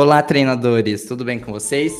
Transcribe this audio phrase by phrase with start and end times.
[0.00, 1.92] Olá, treinadores, tudo bem com vocês?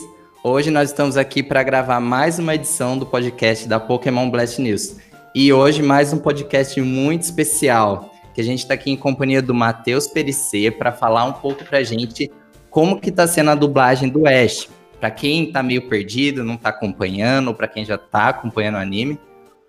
[0.42, 4.96] Hoje nós estamos aqui para gravar mais uma edição do podcast da Pokémon Blast News.
[5.34, 9.52] E hoje mais um podcast muito especial, que a gente está aqui em companhia do
[9.52, 12.32] Matheus Perissé para falar um pouco para a gente
[12.70, 14.66] como que está sendo a dublagem do Ash.
[14.98, 18.78] Para quem está meio perdido, não está acompanhando, ou para quem já está acompanhando o
[18.78, 19.20] anime,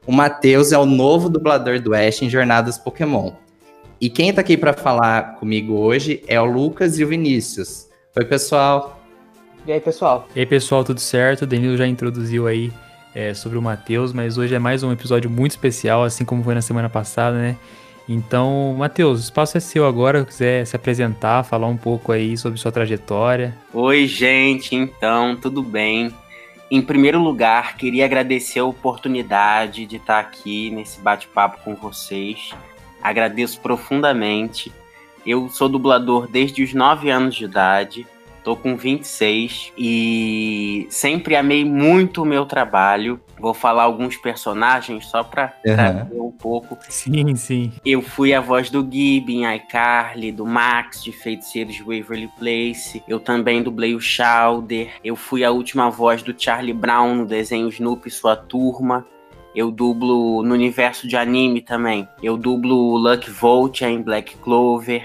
[0.07, 3.33] o Matheus é o novo dublador do Ash em Jornadas Pokémon.
[3.99, 7.90] E quem está aqui para falar comigo hoje é o Lucas e o Vinícius.
[8.13, 8.99] Oi, pessoal.
[9.65, 10.27] E aí, pessoal?
[10.35, 11.43] E aí, pessoal, tudo certo?
[11.43, 12.69] O Danilo já introduziu aí
[13.15, 16.53] é, sobre o Matheus, mas hoje é mais um episódio muito especial, assim como foi
[16.53, 17.55] na semana passada, né?
[18.09, 22.35] Então, Matheus, o espaço é seu agora, se quiser se apresentar, falar um pouco aí
[22.35, 23.57] sobre sua trajetória.
[23.73, 26.13] Oi, gente, então, tudo bem?
[26.69, 32.53] Em primeiro lugar, queria agradecer a oportunidade de estar aqui nesse bate-papo com vocês.
[33.01, 34.69] Agradeço profundamente.
[35.25, 38.07] Eu sou dublador desde os 9 anos de idade,
[38.43, 43.19] tô com 26 e sempre amei muito o meu trabalho.
[43.39, 45.75] Vou falar alguns personagens só pra uhum.
[45.75, 46.77] trazer um pouco.
[46.89, 47.71] Sim, sim.
[47.85, 53.01] Eu fui a voz do Gib em iCarly, do Max de Feiticeiros de Waverly Place.
[53.07, 54.89] Eu também dublei o Shouder.
[55.03, 59.05] Eu fui a última voz do Charlie Brown no desenho Snoopy e Sua Turma.
[59.53, 62.07] Eu dublo no universo de anime também.
[62.23, 65.03] Eu dublo o Luck Volt em Black Clover,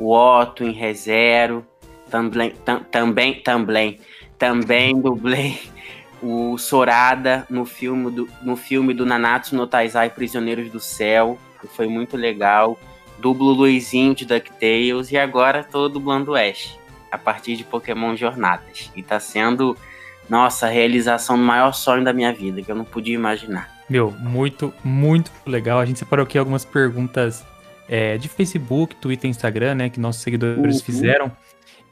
[0.00, 1.64] o Otto em ReZero,
[2.10, 4.00] também, tam, também, também,
[4.38, 5.60] também dublei
[6.22, 11.68] o Sorada no filme do, no filme do Nanatsu no Taizai Prisioneiros do Céu, que
[11.68, 12.78] foi muito legal.
[13.18, 16.78] Dublo Luizinho de DuckTales e agora tô dublando o Ash,
[17.12, 18.90] a partir de Pokémon Jornadas.
[18.96, 19.76] E tá sendo,
[20.30, 23.68] nossa, a realização do maior sonho da minha vida, que eu não podia imaginar.
[23.90, 25.78] Meu, muito, muito legal.
[25.78, 27.44] A gente separou aqui algumas perguntas
[27.90, 29.90] é, de Facebook, Twitter e Instagram, né?
[29.90, 30.84] Que nossos seguidores uhum.
[30.84, 31.32] fizeram.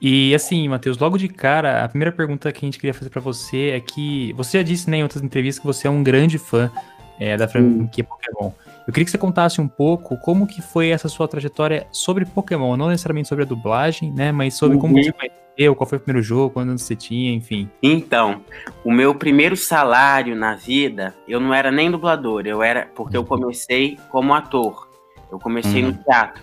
[0.01, 3.20] E assim, Matheus, logo de cara, a primeira pergunta que a gente queria fazer para
[3.20, 6.39] você é que você já disse né, em outras entrevistas que você é um grande
[6.39, 6.70] fã
[7.19, 8.53] é, da franquia Pokémon.
[8.87, 12.77] Eu queria que você contasse um pouco como que foi essa sua trajetória sobre Pokémon,
[12.77, 14.81] não necessariamente sobre a dublagem, né, mas sobre uhum.
[14.81, 17.69] como você conheceu, qual foi o primeiro jogo, quando você tinha, enfim.
[17.83, 18.41] Então,
[18.85, 23.23] o meu primeiro salário na vida, eu não era nem dublador, eu era porque eu
[23.23, 23.27] uhum.
[23.27, 24.88] comecei como ator.
[25.30, 25.90] Eu comecei uhum.
[25.90, 26.42] no teatro.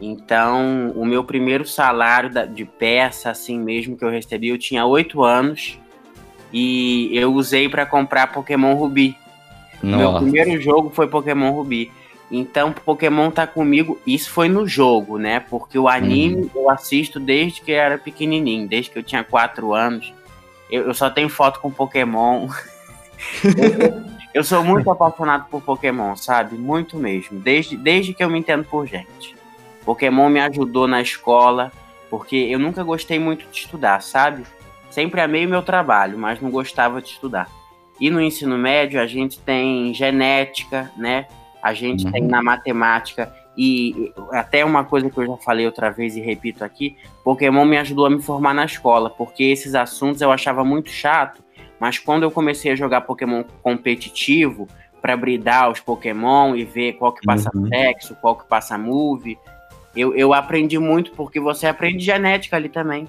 [0.00, 5.22] Então, o meu primeiro salário de peça, assim mesmo, que eu recebi, eu tinha oito
[5.22, 5.78] anos
[6.52, 9.16] e eu usei para comprar Pokémon Ruby.
[9.82, 9.96] Nossa.
[9.96, 11.90] Meu primeiro jogo foi Pokémon Ruby.
[12.30, 14.00] Então, Pokémon tá comigo.
[14.06, 15.40] Isso foi no jogo, né?
[15.40, 16.50] Porque o anime uhum.
[16.54, 20.12] eu assisto desde que eu era pequenininho, desde que eu tinha quatro anos.
[20.70, 22.48] Eu, eu só tenho foto com Pokémon.
[23.44, 24.02] eu,
[24.34, 26.56] eu sou muito apaixonado por Pokémon, sabe?
[26.56, 27.38] Muito mesmo.
[27.38, 29.36] Desde, desde que eu me entendo por gente.
[29.84, 31.70] Pokémon me ajudou na escola,
[32.10, 34.44] porque eu nunca gostei muito de estudar, sabe?
[34.90, 37.48] Sempre amei o meu trabalho, mas não gostava de estudar.
[38.00, 41.26] E no ensino médio a gente tem genética, né?
[41.62, 42.10] A gente uhum.
[42.10, 46.64] tem na matemática e até uma coisa que eu já falei outra vez e repito
[46.64, 50.90] aqui, Pokémon me ajudou a me formar na escola, porque esses assuntos eu achava muito
[50.90, 51.43] chato,
[51.84, 54.66] mas quando eu comecei a jogar Pokémon competitivo
[55.02, 57.68] para bridar os Pokémon e ver qual que passa uhum.
[57.68, 59.36] sexo, qual que passa move,
[59.94, 63.06] eu, eu aprendi muito porque você aprende genética ali também.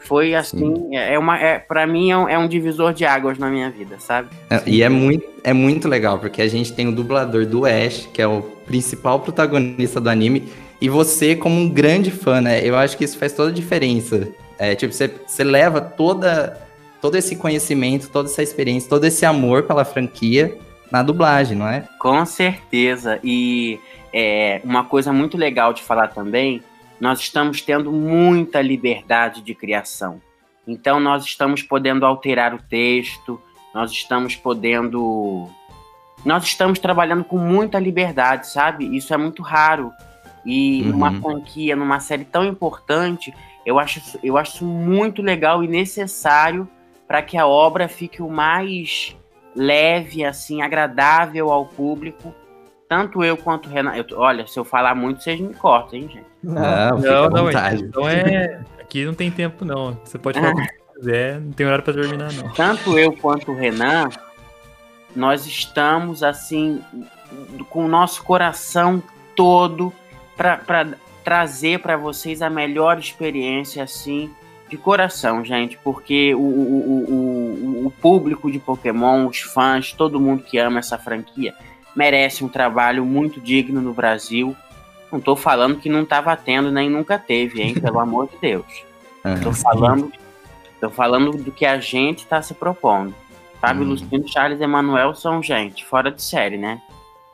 [0.00, 3.38] Foi assim, é, é uma, é, para mim é um, é um, divisor de águas
[3.38, 4.28] na minha vida, sabe?
[4.50, 8.06] É, e é muito, é muito legal, porque a gente tem o dublador do Ash,
[8.12, 10.46] que é o principal protagonista do anime,
[10.78, 12.60] e você como um grande fã, né?
[12.62, 14.28] Eu acho que isso faz toda a diferença.
[14.58, 16.67] É, tipo, você, você leva toda,
[17.00, 20.56] todo esse conhecimento, toda essa experiência, todo esse amor pela franquia
[20.90, 21.86] na dublagem, não é?
[21.98, 23.20] Com certeza.
[23.22, 23.78] E
[24.12, 26.62] é, uma coisa muito legal de falar também,
[27.00, 30.20] nós estamos tendo muita liberdade de criação.
[30.66, 33.40] Então, nós estamos podendo alterar o texto,
[33.74, 35.48] nós estamos podendo.
[36.24, 38.96] Nós estamos trabalhando com muita liberdade, sabe?
[38.96, 39.92] Isso é muito raro.
[40.44, 40.88] E uhum.
[40.90, 43.32] numa franquia, numa série tão importante,
[43.64, 46.68] eu acho, eu acho muito legal e necessário
[47.08, 49.16] para que a obra fique o mais
[49.56, 52.32] leve, assim, agradável ao público
[52.88, 53.94] tanto eu quanto o Renan.
[53.94, 56.26] Eu, olha, se eu falar muito, vocês me cortam, hein, gente?
[56.42, 58.60] Não, não, não então é.
[58.80, 59.98] Aqui não tem tempo, não.
[60.02, 62.48] Você pode falar o que quiser, não tem horário para terminar, não.
[62.54, 64.08] Tanto eu quanto o Renan,
[65.14, 66.82] nós estamos, assim,
[67.68, 69.02] com o nosso coração
[69.36, 69.92] todo
[70.34, 70.88] para
[71.22, 74.30] trazer para vocês a melhor experiência, assim,
[74.68, 80.42] de coração, gente, porque o, o, o, o, público de Pokémon, os fãs, todo mundo
[80.42, 81.54] que ama essa franquia,
[81.96, 84.54] merece um trabalho muito digno no Brasil.
[85.10, 87.74] Não estou falando que não estava tendo nem nunca teve, hein?
[87.74, 88.84] Pelo amor de Deus.
[89.24, 90.12] Estou falando,
[90.80, 93.14] tô falando do que a gente está se propondo.
[93.60, 93.90] Fábio uhum.
[93.90, 96.80] Luciano e Charles Emanuel são gente fora de série, né?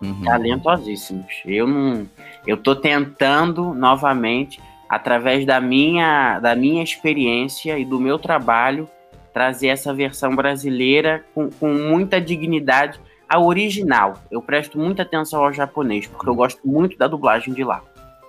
[0.00, 0.22] Uhum.
[0.22, 1.42] Talentosíssimos.
[1.44, 2.08] Eu não,
[2.46, 8.88] eu tô tentando novamente, através da minha, da minha experiência e do meu trabalho,
[9.32, 14.14] trazer essa versão brasileira com, com muita dignidade, a original.
[14.30, 17.82] Eu presto muita atenção ao japonês, porque eu gosto muito da dublagem de lá.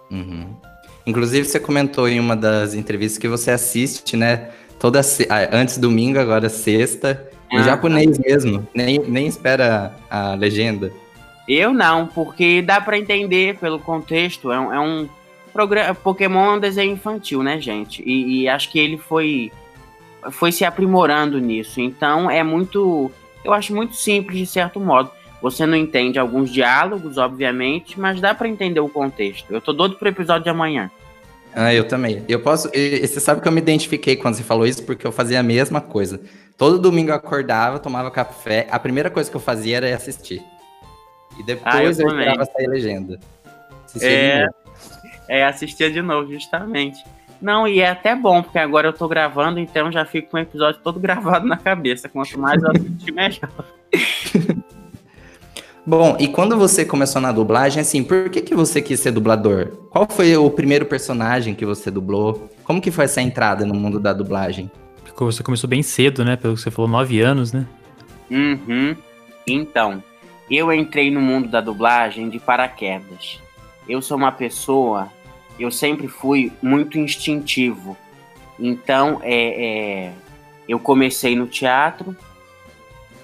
[0.10, 0.56] Uhum.
[1.06, 4.50] Inclusive, você comentou em uma das entrevistas que você assiste, né?
[4.80, 10.92] Toda ah, antes domingo, agora sexta, em ah, japonês mesmo, nem, nem espera a legenda.
[11.48, 14.52] Eu não, porque dá para entender pelo contexto.
[14.52, 15.08] É um, é um.
[16.04, 18.04] Pokémon é um desenho infantil, né, gente?
[18.06, 19.52] E, e, acho que ele foi,
[20.32, 21.80] foi se aprimorando nisso.
[21.80, 23.10] Então é muito.
[23.44, 25.10] Eu acho muito simples, de certo modo.
[25.42, 29.54] Você não entende alguns diálogos, obviamente, mas dá para entender o contexto.
[29.54, 30.92] Eu tô doido pro episódio de amanhã.
[31.54, 32.24] Ah, eu também.
[32.28, 32.70] Eu posso.
[32.74, 35.44] E, você sabe que eu me identifiquei quando você falou isso, porque eu fazia a
[35.44, 36.20] mesma coisa.
[36.58, 38.68] Todo domingo eu acordava, tomava café.
[38.70, 40.42] A primeira coisa que eu fazia era assistir.
[41.40, 43.20] E depois ah, eu, eu esperava sair legenda.
[44.02, 44.48] é,
[45.28, 47.04] é, assistia de novo, justamente.
[47.42, 50.40] Não, e é até bom, porque agora eu tô gravando, então já fico com o
[50.40, 52.10] episódio todo gravado na cabeça.
[52.10, 53.50] Quanto mais eu assistir, melhor.
[55.88, 59.68] Bom, e quando você começou na dublagem, assim, por que, que você quis ser dublador?
[59.92, 62.50] Qual foi o primeiro personagem que você dublou?
[62.64, 64.72] Como que foi essa entrada no mundo da dublagem?
[65.16, 66.36] Você começou bem cedo, né?
[66.36, 67.68] Pelo que você falou, nove anos, né?
[68.32, 68.96] Uhum.
[69.46, 70.04] Então,
[70.50, 73.40] eu entrei no mundo da dublagem de paraquedas.
[73.88, 75.12] Eu sou uma pessoa,
[75.60, 77.98] eu sempre fui muito instintivo.
[78.60, 80.12] Então, é, é,
[80.68, 82.16] eu comecei no teatro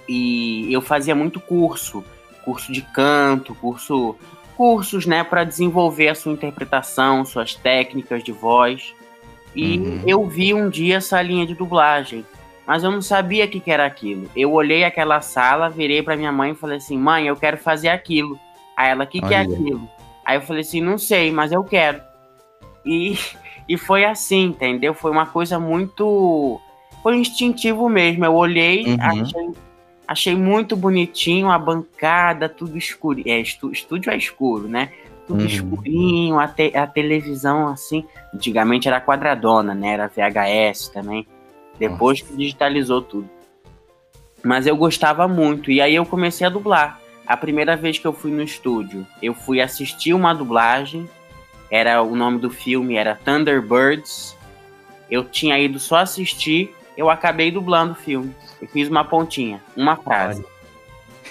[0.07, 2.04] e eu fazia muito curso,
[2.44, 4.16] curso de canto, curso,
[4.57, 8.94] cursos, né, para desenvolver a sua interpretação, suas técnicas de voz.
[9.56, 10.04] E uhum.
[10.07, 12.25] eu vi um dia essa linha de dublagem
[12.66, 14.30] mas eu não sabia o que, que era aquilo.
[14.34, 17.89] Eu olhei aquela sala, virei para minha mãe e falei assim: mãe, eu quero fazer
[17.89, 18.39] aquilo.
[18.77, 19.89] Aí ela: o que, que é aquilo?
[20.24, 22.01] Aí eu falei assim: não sei, mas eu quero.
[22.86, 23.18] E,
[23.68, 24.94] e foi assim, entendeu?
[24.94, 26.60] Foi uma coisa muito.
[27.04, 28.25] Foi instintivo mesmo.
[28.25, 28.98] Eu olhei, uhum.
[29.00, 29.50] achei,
[30.07, 33.22] achei muito bonitinho a bancada, tudo escuro.
[33.25, 34.92] É, estúdio é escuro, né?
[35.28, 35.45] Tudo uhum.
[35.45, 38.06] escurinho, a, te, a televisão assim.
[38.33, 39.94] Antigamente era quadradona, né?
[39.94, 41.27] Era VHS também.
[41.80, 42.31] Depois Nossa.
[42.31, 43.30] que digitalizou tudo.
[44.44, 45.72] Mas eu gostava muito.
[45.72, 47.00] E aí eu comecei a dublar.
[47.25, 51.07] A primeira vez que eu fui no estúdio, eu fui assistir uma dublagem.
[51.72, 54.38] Era o nome do filme era Thunderbirds.
[55.10, 58.36] Eu tinha ido só assistir, eu acabei dublando o filme.
[58.62, 60.46] Eu fiz uma pontinha, uma frase.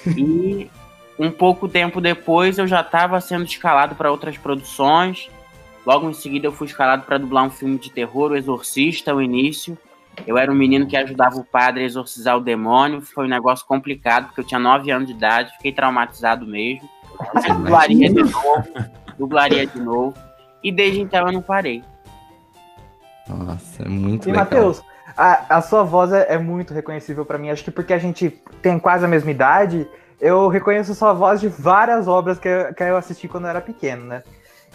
[0.07, 0.71] E
[1.19, 5.29] um pouco tempo depois eu já estava sendo escalado para outras produções.
[5.85, 9.21] Logo em seguida eu fui escalado para dublar um filme de terror, O Exorcista, o
[9.21, 9.77] início.
[10.27, 13.01] Eu era um menino que ajudava o padre a exorcizar o demônio.
[13.01, 16.89] Foi um negócio complicado, porque eu tinha 9 anos de idade, fiquei traumatizado mesmo.
[17.49, 20.30] dublaria de novo, dublaria de novo.
[20.63, 21.83] E desde então eu não parei.
[23.29, 24.45] Nossa, é muito e, legal.
[24.45, 24.83] Matheus,
[25.17, 27.51] a, a sua voz é, é muito reconhecível para mim.
[27.51, 28.31] Acho que porque a gente
[28.61, 29.89] tem quase a mesma idade,
[30.21, 33.61] eu reconheço sua voz de várias obras que eu, que eu assisti quando eu era
[33.61, 34.23] pequeno, né?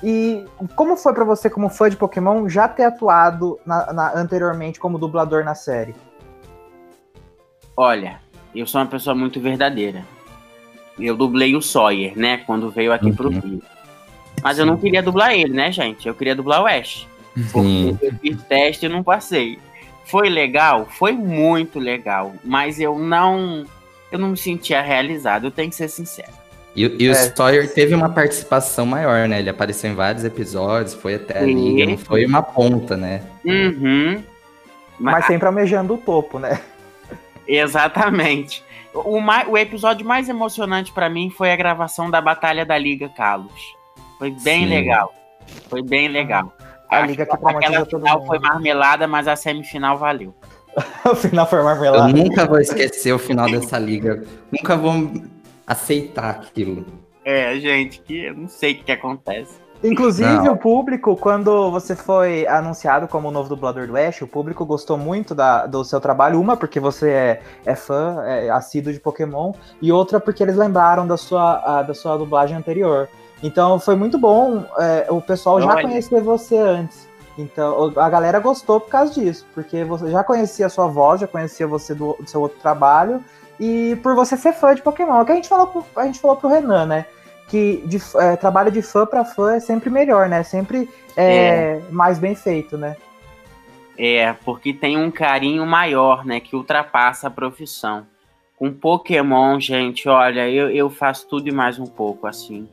[0.04, 0.46] E
[0.76, 4.98] como foi para você, como fã de Pokémon, já ter atuado na, na, anteriormente como
[4.98, 5.96] dublador na série?
[7.78, 8.20] Olha,
[8.54, 10.06] eu sou uma pessoa muito verdadeira.
[11.00, 13.16] Eu dublei o Sawyer, né, quando veio aqui uhum.
[13.16, 13.62] pro Rio.
[14.46, 16.08] Mas eu não queria dublar ele, né, gente?
[16.08, 17.08] Eu queria dublar o Ash.
[17.52, 19.58] Porque eu fiz teste e não passei.
[20.04, 20.86] Foi legal?
[20.88, 22.32] Foi muito legal.
[22.44, 23.66] Mas eu não.
[24.12, 26.32] Eu não me sentia realizado, eu tenho que ser sincero.
[26.76, 27.12] E, e é.
[27.12, 29.40] o Sawyer teve uma participação maior, né?
[29.40, 33.24] Ele apareceu em vários episódios, foi até a liga, não foi uma ponta, né?
[33.44, 34.24] Uhum.
[35.00, 36.62] Mas, Mas sempre almejando o topo, né?
[37.48, 38.64] Exatamente.
[38.94, 43.76] O, o episódio mais emocionante para mim foi a gravação da Batalha da Liga, Carlos.
[44.18, 44.70] Foi bem Sim.
[44.70, 45.14] legal.
[45.70, 46.52] Foi bem legal.
[46.90, 50.34] A Acho Liga que aquela final foi marmelada, mas a semifinal valeu.
[51.06, 52.10] o final foi marmelada.
[52.10, 54.24] Eu nunca vou esquecer o final dessa liga.
[54.52, 55.12] Nunca vou
[55.66, 56.86] aceitar aquilo.
[57.24, 59.66] É, gente, que eu não sei o que, que acontece.
[59.84, 60.54] Inclusive, não.
[60.54, 64.98] o público, quando você foi anunciado como o novo dublador do Ash, o público gostou
[64.98, 66.40] muito da, do seu trabalho.
[66.40, 71.06] Uma, porque você é, é fã, é assíduo de Pokémon, e outra, porque eles lembraram
[71.06, 73.10] da sua, a, da sua dublagem anterior.
[73.44, 77.08] Então, foi muito bom é, o pessoal já conhecer você antes.
[77.38, 81.28] Então, a galera gostou por causa disso, porque você já conhecia a sua voz, já
[81.28, 83.22] conhecia você do, do seu outro trabalho,
[83.60, 85.22] e por você ser fã de Pokémon.
[85.22, 87.06] É que a gente falou pro, a gente falou pro Renan, né?
[87.48, 90.44] Que de, é, trabalho de fã para fã é sempre melhor, né?
[90.44, 91.82] Sempre é, é.
[91.90, 92.96] mais bem feito, né?
[93.98, 98.06] É, porque tem um carinho maior, né, que ultrapassa a profissão.
[98.58, 102.68] Com Pokémon, gente, olha, eu, eu faço tudo e mais um pouco, assim.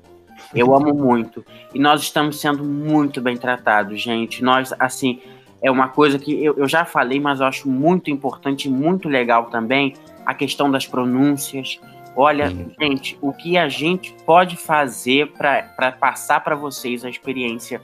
[0.54, 1.44] Eu amo muito.
[1.74, 4.42] E nós estamos sendo muito bem tratados, gente.
[4.42, 5.20] Nós, assim,
[5.62, 9.08] é uma coisa que eu, eu já falei, mas eu acho muito importante e muito
[9.08, 9.94] legal também
[10.26, 11.80] a questão das pronúncias.
[12.14, 17.80] Olha, gente, o que a gente pode fazer para passar para vocês a experiência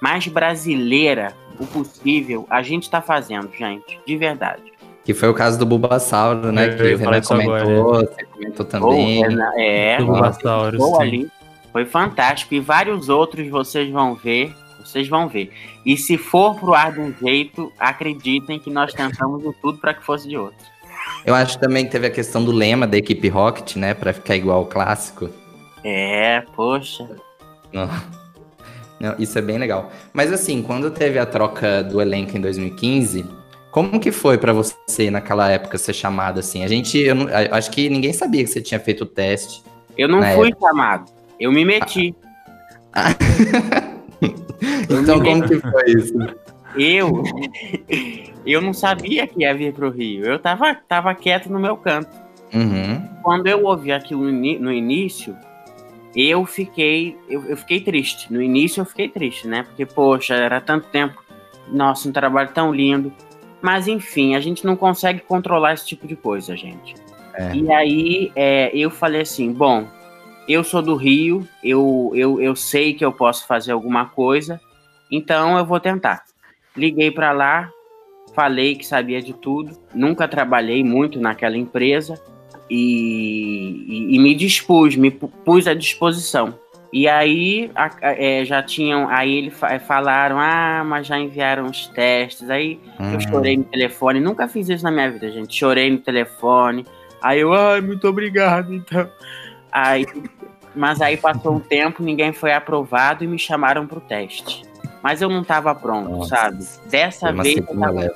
[0.00, 4.72] mais brasileira o possível, a gente está fazendo, gente, de verdade.
[5.04, 6.68] Que foi o caso do Bulbasauro, né?
[6.68, 9.22] Eu que o Renan comentou, agora, você comentou também.
[9.26, 11.02] Oh, é, Do Bulbasauro, ficou sim.
[11.02, 11.30] ali.
[11.72, 12.54] Foi fantástico.
[12.54, 14.54] E vários outros vocês vão ver.
[14.84, 15.50] Vocês vão ver.
[15.86, 19.94] E se for pro ar de um jeito, acreditem que nós tentamos de tudo para
[19.94, 20.56] que fosse de outro.
[21.24, 23.94] Eu acho também que teve a questão do lema da equipe Rocket, né?
[23.94, 25.30] Pra ficar igual ao clássico.
[25.84, 27.08] É, poxa.
[27.72, 27.88] Não.
[29.00, 29.90] Não, isso é bem legal.
[30.12, 33.24] Mas assim, quando teve a troca do elenco em 2015,
[33.72, 36.62] como que foi pra você naquela época ser chamado assim?
[36.64, 39.62] A gente, eu, não- eu acho que ninguém sabia que você tinha feito o teste.
[39.98, 41.10] Eu não fui chamado.
[41.42, 42.14] Eu me meti.
[44.88, 46.14] Então como que foi isso?
[46.76, 47.24] Eu,
[48.46, 50.24] eu não sabia que ia vir pro Rio.
[50.24, 52.10] Eu tava, tava quieto no meu canto.
[52.54, 53.08] Uhum.
[53.22, 55.36] Quando eu ouvi aquilo no início,
[56.14, 58.32] eu fiquei, eu, eu fiquei triste.
[58.32, 59.64] No início eu fiquei triste, né?
[59.64, 61.20] Porque, poxa, era tanto tempo.
[61.68, 63.12] Nossa, um trabalho tão lindo.
[63.60, 66.94] Mas, enfim, a gente não consegue controlar esse tipo de coisa, gente.
[67.34, 67.52] É.
[67.52, 69.88] E aí, é, eu falei assim, bom,
[70.48, 74.60] eu sou do Rio, eu, eu, eu sei que eu posso fazer alguma coisa,
[75.10, 76.24] então eu vou tentar.
[76.76, 77.70] Liguei para lá,
[78.34, 82.20] falei que sabia de tudo, nunca trabalhei muito naquela empresa
[82.70, 86.54] e, e- e me dispus, me pu- pus à disposição.
[86.92, 91.86] E aí a- é, já tinham, aí eles fa- falaram, ah, mas já enviaram os
[91.88, 92.50] testes.
[92.50, 93.20] Aí eu Hum.
[93.20, 95.54] chorei no telefone, nunca fiz isso na minha vida, gente.
[95.56, 96.84] Chorei no telefone.
[97.22, 99.08] Aí eu, ai, muito obrigado, então.
[99.72, 100.06] Aí,
[100.74, 104.62] mas aí passou um tempo, ninguém foi aprovado e me chamaram pro teste.
[105.02, 106.36] Mas eu não tava pronto, Nossa.
[106.36, 106.64] sabe?
[106.88, 108.12] Dessa vez eu tava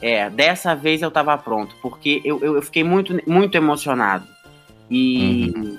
[0.00, 4.24] é, dessa vez eu tava pronto, porque eu, eu, eu fiquei muito, muito emocionado.
[4.90, 5.78] E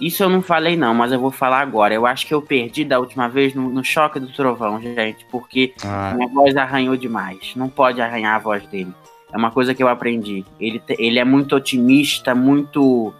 [0.00, 1.94] isso eu não falei não, mas eu vou falar agora.
[1.94, 5.74] Eu acho que eu perdi da última vez no, no choque do trovão, gente, porque
[5.84, 7.52] Ah, minha voz arranhou demais.
[7.54, 8.92] Não pode arranhar a voz dele.
[9.32, 10.44] É uma coisa que eu aprendi.
[10.58, 13.14] Ele, ele é muito otimista, muito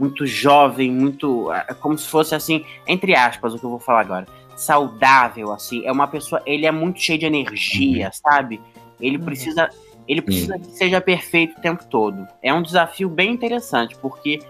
[0.00, 4.00] muito jovem, muito ah, como se fosse assim, entre aspas, o que eu vou falar
[4.00, 4.26] agora,
[4.56, 5.84] saudável assim.
[5.84, 8.60] É uma pessoa, ele é muito cheio de energia, sabe?
[8.98, 9.68] Ele precisa
[10.08, 12.26] ele precisa que seja perfeito o tempo todo.
[12.42, 14.40] É um desafio bem interessante, porque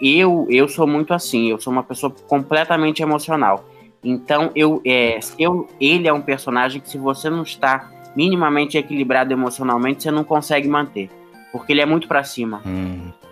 [0.00, 3.64] eu eu sou muito assim, eu sou uma pessoa completamente emocional.
[4.02, 9.32] Então eu é, eu ele é um personagem que se você não está minimamente equilibrado
[9.32, 11.10] emocionalmente, você não consegue manter,
[11.50, 12.62] porque ele é muito pra cima.
[12.64, 13.23] hum.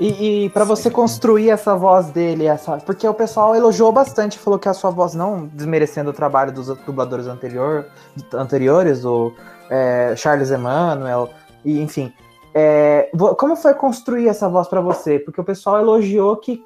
[0.00, 4.58] E, e para você construir essa voz dele, essa, porque o pessoal elogiou bastante, falou
[4.58, 7.84] que a sua voz, não desmerecendo o trabalho dos dubladores anterior,
[8.32, 9.30] anteriores, o
[9.68, 11.28] é, Charles Emmanuel,
[11.62, 12.10] e enfim.
[12.54, 15.18] É, como foi construir essa voz para você?
[15.18, 16.64] Porque o pessoal elogiou que.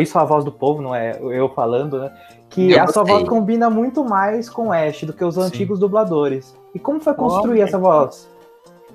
[0.00, 2.10] Isso é a voz do povo, não é eu falando, né?
[2.48, 5.42] Que Eu a sua voz combina muito mais com o Ash do que os Sim.
[5.42, 6.58] antigos dubladores.
[6.74, 7.64] E como foi construir Olha.
[7.64, 8.28] essa voz?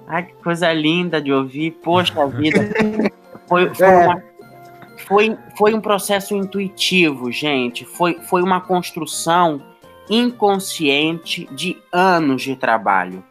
[0.07, 1.71] Ai, que coisa linda de ouvir.
[1.83, 2.59] Poxa vida.
[3.47, 4.07] Foi, foi, É.
[4.07, 4.23] uma-
[5.07, 7.85] foi, foi um processo intuitivo, gente.
[7.85, 9.61] Foi, foi uma construção
[10.09, 13.23] inconsciente de anos de trabalho.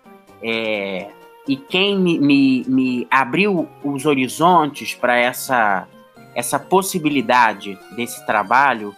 [0.42, 1.08] É,
[1.48, 5.86] e quem me, me, me abriu os horizontes para essa,
[6.34, 8.94] essa possibilidade desse trabalho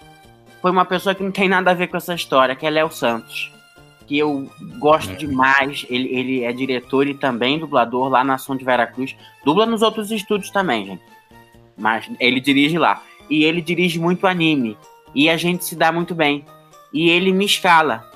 [0.61, 2.91] foi uma pessoa que não tem nada a ver com essa história, que é Léo
[2.91, 3.53] Santos.
[4.09, 4.51] Que eu
[4.81, 5.87] gosto demais.
[5.89, 9.15] Ele, ele é diretor e também dublador lá na Ação de Veracruz.
[9.45, 11.03] Dubla nos outros estúdios também, gente.
[11.77, 13.03] Mas ele dirige lá.
[13.29, 14.77] E ele dirige muito anime.
[15.15, 16.45] E a gente se dá muito bem.
[16.93, 18.11] E ele me escala.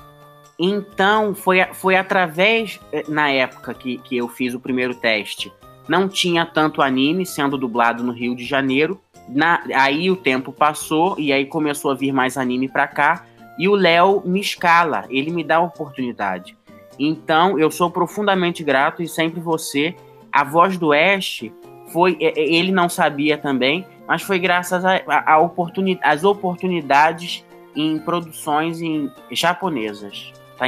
[0.59, 5.51] Então, foi, foi através, eh, na época que, que eu fiz o primeiro teste,
[5.87, 8.99] não tinha tanto anime sendo dublado no Rio de Janeiro.
[9.29, 13.25] Na- aí o tempo passou e aí começou a vir mais anime pra cá.
[13.57, 16.57] E o Léo me escala, ele me dá a oportunidade.
[16.97, 19.95] Então, eu sou profundamente grato e sempre você.
[20.31, 21.43] A voz do Ash
[21.91, 22.17] foi.
[22.19, 27.45] Ele não sabia também, mas foi graças a, a, a oportuni- às oportunidades
[27.75, 30.31] em produções em japonesas.
[30.57, 30.65] Tá?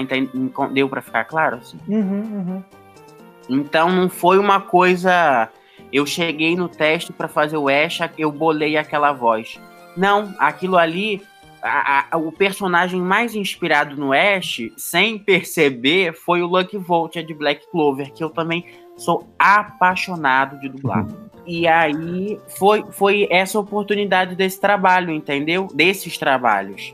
[0.71, 1.57] Deu pra ficar claro?
[1.57, 1.79] Assim?
[1.87, 2.63] Uhum, uhum.
[3.49, 5.49] Então não foi uma coisa.
[5.93, 9.59] Eu cheguei no teste para fazer o Ash, eu bolei aquela voz.
[9.95, 11.21] Não, aquilo ali,
[11.65, 17.33] a, a, o personagem mais inspirado no Ash, sem perceber, foi o Lucky Voltia de
[17.33, 21.05] Black Clover, que eu também sou apaixonado de dublar.
[21.05, 21.25] Uhum.
[21.45, 25.67] E aí foi, foi essa oportunidade desse trabalho, entendeu?
[25.73, 26.93] Desses trabalhos.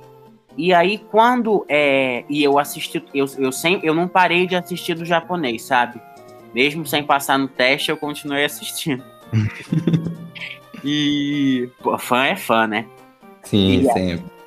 [0.57, 4.95] E aí, quando é, e eu assisti, eu, eu, sempre, eu não parei de assistir
[4.95, 6.01] do japonês, sabe?
[6.53, 9.03] Mesmo sem passar no teste, eu continuei assistindo.
[10.83, 12.85] e pô, fã é fã, né?
[13.43, 14.40] Sim, e sempre.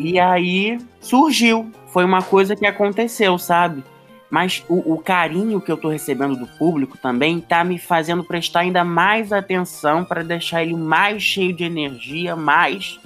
[0.00, 3.84] E aí surgiu, foi uma coisa que aconteceu, sabe?
[4.30, 8.60] Mas o, o, carinho que eu tô recebendo do público também tá me fazendo prestar
[8.60, 12.98] ainda mais atenção para deixar ele mais cheio de energia, mais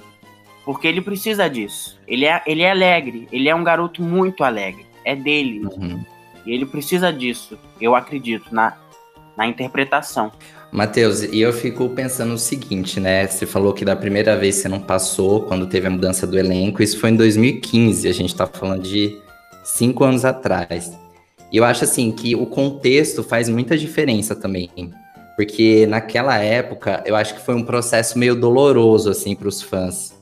[0.63, 1.99] porque ele precisa disso.
[2.07, 4.85] Ele é, ele é alegre, ele é um garoto muito alegre.
[5.03, 5.65] É dele.
[5.65, 6.01] Uhum.
[6.45, 8.77] E ele precisa disso, eu acredito, na,
[9.35, 10.31] na interpretação.
[10.75, 13.25] Matheus, e eu fico pensando o seguinte, né?
[13.25, 16.83] Você falou que da primeira vez você não passou, quando teve a mudança do elenco,
[16.83, 19.17] isso foi em 2015, a gente tá falando de
[19.63, 20.91] cinco anos atrás.
[21.49, 24.69] E eu acho assim que o contexto faz muita diferença também.
[25.37, 30.13] Porque naquela época, eu acho que foi um processo meio doloroso, assim, para os fãs.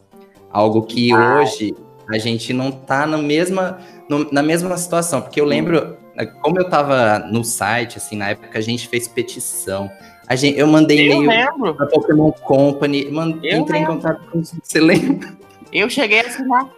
[0.51, 1.39] Algo que ah.
[1.39, 1.74] hoje
[2.07, 5.19] a gente não tá na mesma, no, na mesma situação.
[5.19, 5.98] Porque eu lembro,
[6.43, 9.89] como eu tava no site, assim, na época a gente fez petição.
[10.27, 13.94] A gente, eu mandei e-mail pra Pokémon Company, mandei, entrei lembro.
[13.94, 15.34] em contato com você lembra?
[15.72, 16.70] Eu cheguei a assinar.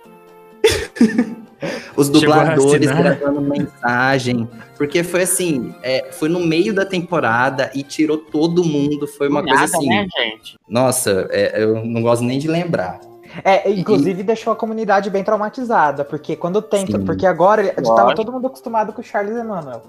[1.95, 4.47] Os dubladores gravando mensagem.
[4.77, 9.07] Porque foi assim, é, foi no meio da temporada e tirou todo mundo.
[9.07, 9.87] Foi uma Nada, coisa assim.
[9.87, 10.57] Né, gente?
[10.67, 12.99] Nossa, é, eu não gosto nem de lembrar.
[13.43, 14.23] É, inclusive e...
[14.23, 17.05] deixou a comunidade bem traumatizada, porque quando tenta, Sim.
[17.05, 19.81] porque agora estava todo mundo acostumado com o Charles Emmanuel.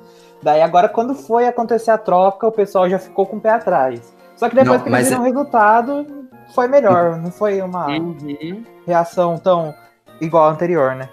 [0.42, 4.14] Daí agora quando foi acontecer a troca, o pessoal já ficou com o pé atrás.
[4.36, 5.20] Só que depois não, que eles viram é...
[5.20, 6.06] o resultado,
[6.54, 8.62] foi melhor, não foi uma uhum.
[8.86, 9.74] reação tão
[10.20, 11.08] igual à anterior, né?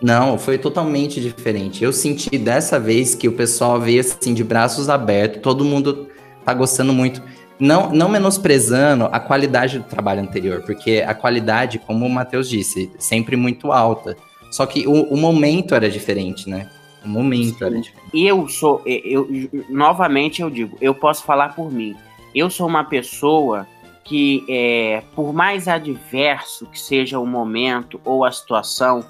[0.00, 1.84] Não, foi totalmente diferente.
[1.84, 6.08] Eu senti dessa vez que o pessoal veio assim de braços abertos, todo mundo
[6.44, 7.22] tá gostando muito.
[7.60, 12.90] Não, não menosprezando a qualidade do trabalho anterior, porque a qualidade, como o Matheus disse,
[12.98, 14.16] sempre muito alta.
[14.50, 16.68] Só que o, o momento era diferente, né?
[17.04, 17.64] O momento Sim.
[17.64, 18.10] era diferente.
[18.14, 21.94] Eu sou, eu, eu, novamente eu digo, eu posso falar por mim.
[22.34, 23.66] Eu sou uma pessoa
[24.04, 29.04] que, é, por mais adverso que seja o momento ou a situação,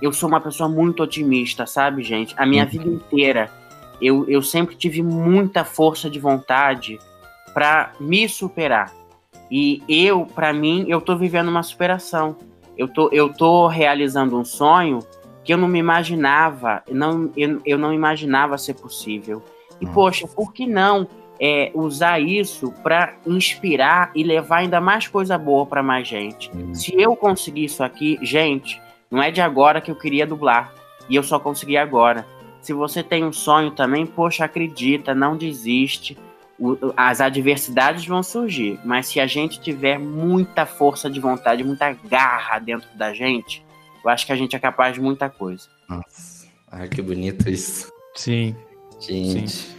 [0.00, 2.34] eu sou uma pessoa muito otimista, sabe, gente?
[2.38, 2.70] A minha uhum.
[2.70, 3.50] vida inteira,
[4.00, 6.98] eu, eu sempre tive muita força de vontade
[7.56, 8.92] para me superar.
[9.50, 12.36] E eu, para mim, eu tô vivendo uma superação.
[12.76, 14.98] Eu tô, eu tô realizando um sonho
[15.42, 19.42] que eu não me imaginava, não, eu, eu não imaginava ser possível.
[19.80, 19.92] E, uhum.
[19.94, 21.08] poxa, por que não
[21.40, 26.50] é, usar isso para inspirar e levar ainda mais coisa boa para mais gente?
[26.50, 26.74] Uhum.
[26.74, 28.78] Se eu conseguir isso aqui, gente,
[29.10, 30.74] não é de agora que eu queria dublar.
[31.08, 32.26] E eu só consegui agora.
[32.60, 36.18] Se você tem um sonho também, poxa, acredita, não desiste
[36.58, 41.92] o, as adversidades vão surgir, mas se a gente tiver muita força de vontade, muita
[41.92, 43.64] garra dentro da gente,
[44.04, 45.68] eu acho que a gente é capaz de muita coisa.
[45.88, 47.92] Nossa, ai que bonito isso.
[48.14, 48.56] Sim.
[49.00, 49.50] Gente.
[49.50, 49.76] Sim.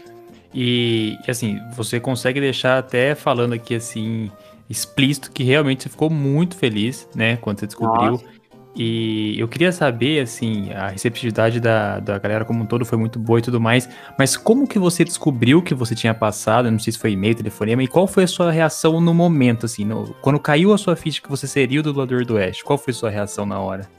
[0.54, 4.32] E assim, você consegue deixar até falando aqui assim
[4.70, 8.12] explícito que realmente você ficou muito feliz, né, quando você descobriu.
[8.12, 8.37] Nossa.
[8.78, 13.18] E eu queria saber, assim, a receptividade da, da galera como um todo foi muito
[13.18, 16.68] boa e tudo mais, mas como que você descobriu que você tinha passado?
[16.68, 19.66] Eu não sei se foi e-mail, telefonema, e qual foi a sua reação no momento,
[19.66, 22.64] assim, no, quando caiu a sua ficha que você seria o dublador do Oeste?
[22.64, 23.90] Qual foi a sua reação na hora?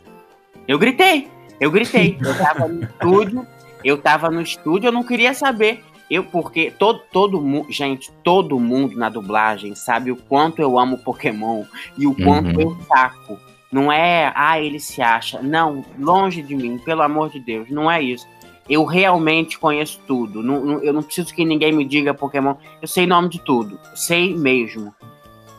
[0.68, 1.26] Eu gritei,
[1.58, 2.16] eu gritei.
[2.20, 3.46] Eu tava no estúdio,
[3.82, 5.82] eu tava no estúdio, eu não queria saber.
[6.08, 10.98] Eu, porque todo, todo mundo, gente, todo mundo na dublagem sabe o quanto eu amo
[10.98, 11.64] Pokémon
[11.98, 12.60] e o quanto uhum.
[12.60, 13.38] eu saco
[13.70, 15.42] não é, ah, ele se acha.
[15.42, 18.26] Não, longe de mim, pelo amor de Deus, não é isso.
[18.68, 20.42] Eu realmente conheço tudo.
[20.42, 22.54] Não, não, eu não preciso que ninguém me diga Pokémon.
[22.82, 23.78] Eu sei nome de tudo.
[23.94, 24.94] Sei mesmo.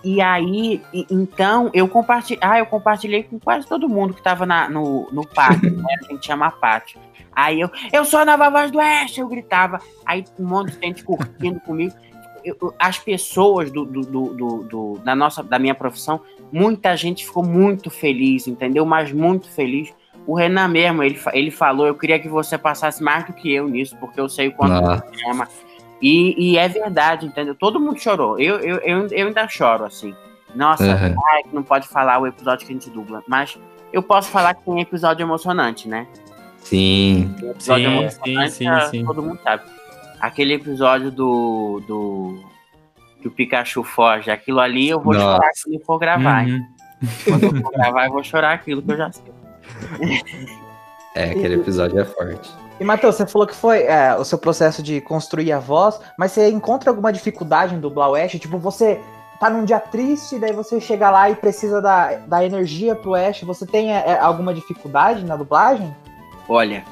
[0.03, 2.39] E aí, então, eu compartilhei.
[2.41, 5.95] Ah, eu compartilhei com quase todo mundo que tava na, no, no pátio, né?
[6.03, 6.99] A gente chama pátio.
[7.31, 9.79] Aí eu, eu sou a nova voz do Oeste, eu gritava.
[10.05, 11.93] Aí um monte de gente curtindo comigo.
[12.43, 16.21] Eu, as pessoas do, do, do, do, da nossa da minha profissão
[16.51, 18.85] muita gente ficou muito feliz, entendeu?
[18.85, 19.93] Mas muito feliz.
[20.25, 23.67] O Renan mesmo, ele, ele falou, eu queria que você passasse mais do que eu
[23.67, 25.05] nisso, porque eu sei o quanto Nossa.
[25.07, 25.47] você ama.
[26.01, 27.55] E, e, é verdade, entendeu?
[27.55, 28.39] Todo mundo chorou.
[28.39, 30.15] Eu, eu, eu, eu ainda choro, assim.
[30.55, 31.15] Nossa, uhum.
[31.27, 33.23] ai, não pode falar o episódio que a gente dubla.
[33.27, 33.57] Mas
[33.91, 36.07] eu posso falar que tem episódio emocionante, né?
[36.59, 37.35] Sim.
[37.41, 39.05] episódio sim, emocionante, sim, sim, sim.
[39.05, 39.63] todo mundo sabe.
[40.19, 42.43] Aquele episódio do, do
[43.21, 44.31] que o Pikachu foge.
[44.31, 45.41] Aquilo ali eu vou Nossa.
[45.53, 46.45] se ele for gravar.
[46.45, 46.65] Uhum.
[47.25, 49.33] Quando eu for gravar, eu vou chorar aquilo que eu já sei.
[51.15, 52.49] É, aquele episódio é forte.
[52.79, 56.31] E, Matheus, você falou que foi é, o seu processo de construir a voz, mas
[56.31, 58.31] você encontra alguma dificuldade em dublar o Ash?
[58.31, 59.01] Tipo, você
[59.37, 63.41] tá num dia triste, daí você chega lá e precisa da, da energia pro Ash.
[63.41, 65.93] Você tem é, alguma dificuldade na dublagem?
[66.47, 66.85] Olha,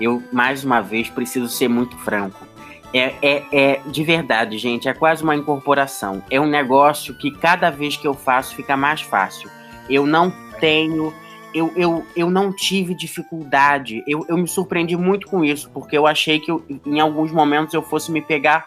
[0.00, 2.53] eu mais uma vez preciso ser muito franco.
[2.94, 6.22] É, é, é de verdade, gente, é quase uma incorporação.
[6.30, 9.50] É um negócio que cada vez que eu faço fica mais fácil.
[9.90, 11.12] Eu não tenho
[11.54, 14.02] eu, eu, eu não tive dificuldade.
[14.08, 17.72] Eu, eu me surpreendi muito com isso, porque eu achei que eu, em alguns momentos
[17.72, 18.66] eu fosse me pegar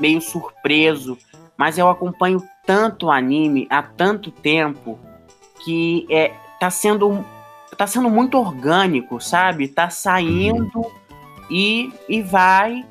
[0.00, 1.18] meio surpreso.
[1.58, 4.98] Mas eu acompanho tanto anime há tanto tempo
[5.62, 7.22] que é, tá sendo
[7.76, 9.68] tá sendo muito orgânico, sabe?
[9.68, 10.86] Tá saindo
[11.50, 12.84] e, e vai.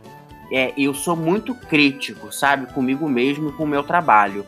[0.52, 2.72] É, eu sou muito crítico, sabe?
[2.74, 4.46] Comigo mesmo e com o meu trabalho.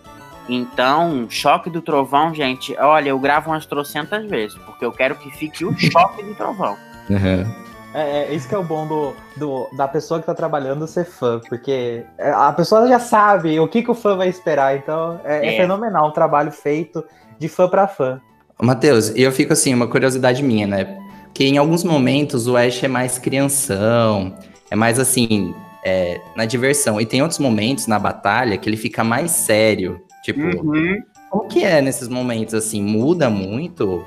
[0.47, 5.31] Então, choque do trovão, gente, olha, eu gravo umas trocentas vezes, porque eu quero que
[5.31, 6.75] fique o choque do trovão.
[7.09, 7.63] Uhum.
[7.93, 11.05] É, é, isso que é o bom do, do, da pessoa que tá trabalhando ser
[11.05, 15.21] fã, porque é, a pessoa já sabe o que, que o fã vai esperar, então
[15.23, 15.53] é, é.
[15.53, 17.03] é fenomenal o trabalho feito
[17.37, 18.19] de fã para fã.
[18.59, 20.97] Matheus, e eu fico assim, uma curiosidade minha, né?
[21.33, 24.35] Que em alguns momentos o Ash é mais crianção,
[24.71, 25.53] é mais assim,
[25.83, 26.99] é, na diversão.
[26.99, 30.01] E tem outros momentos na batalha que ele fica mais sério.
[30.23, 31.03] Tipo, uhum.
[31.29, 32.81] como que é nesses momentos assim?
[32.81, 34.05] Muda muito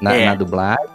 [0.00, 0.26] na, é.
[0.26, 0.86] na dublagem?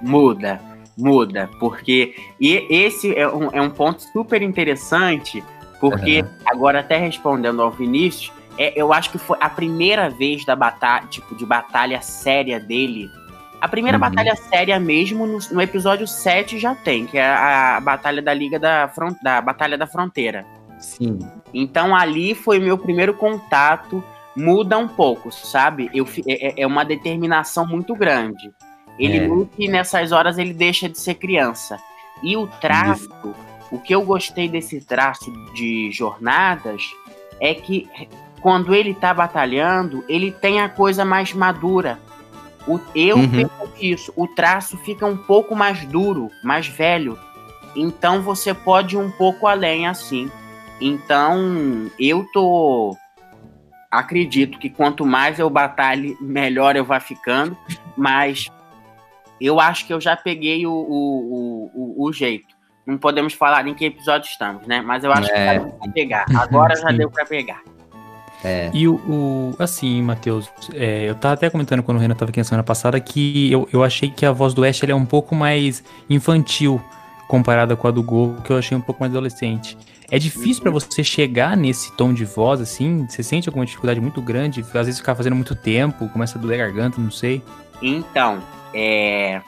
[0.00, 0.60] Muda,
[0.96, 1.48] muda.
[1.60, 5.42] Porque e esse é um, é um ponto super interessante,
[5.80, 6.28] porque uhum.
[6.46, 11.06] agora até respondendo ao Vinícius, é, eu acho que foi a primeira vez da batalha,
[11.08, 13.10] tipo, de batalha séria dele.
[13.60, 14.00] A primeira uhum.
[14.00, 18.34] batalha séria mesmo no, no, episódio 7 já tem, que é a, a batalha da
[18.34, 20.44] Liga da, Front, da Batalha da Fronteira.
[20.78, 21.18] Sim.
[21.52, 24.02] Então ali foi meu primeiro contato.
[24.36, 25.90] Muda um pouco, sabe?
[25.94, 28.52] Eu, é, é, é uma determinação muito grande.
[28.98, 29.68] Ele é.
[29.68, 31.78] nessas horas ele deixa de ser criança.
[32.22, 33.34] E o traço, Isso.
[33.70, 36.82] o que eu gostei desse traço de jornadas
[37.40, 37.88] é que
[38.40, 41.98] quando ele tá batalhando, ele tem a coisa mais madura.
[42.66, 43.30] O, eu uhum.
[43.30, 44.12] percebi isso.
[44.16, 47.18] O traço fica um pouco mais duro, mais velho.
[47.74, 50.30] Então você pode ir um pouco além assim.
[50.80, 52.96] Então, eu tô.
[53.90, 57.56] Acredito que quanto mais eu batalhe, melhor eu vá ficando.
[57.96, 58.50] Mas
[59.40, 62.56] eu acho que eu já peguei o, o, o, o jeito.
[62.86, 64.80] Não podemos falar em que episódio estamos, né?
[64.80, 65.58] Mas eu acho é.
[65.58, 66.26] que deu pra pegar.
[66.36, 67.62] Agora já deu para pegar.
[68.46, 68.70] É.
[68.72, 72.38] E o, o assim, Matheus, é, eu tava até comentando quando o Renan tava aqui
[72.38, 75.34] na semana passada que eu, eu achei que a voz do Ash é um pouco
[75.34, 76.80] mais infantil
[77.26, 79.76] comparada com a do Gol, que eu achei um pouco mais adolescente.
[80.08, 83.04] É difícil para você chegar nesse tom de voz, assim?
[83.08, 84.60] Você sente alguma dificuldade muito grande?
[84.60, 87.42] Às vezes ficar fazendo muito tempo, começa a doer a garganta, não sei.
[87.82, 88.40] Então,
[88.72, 89.40] é...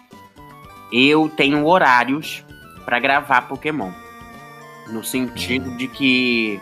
[0.93, 2.45] eu tenho horários
[2.85, 3.93] para gravar Pokémon.
[4.89, 6.61] No sentido de que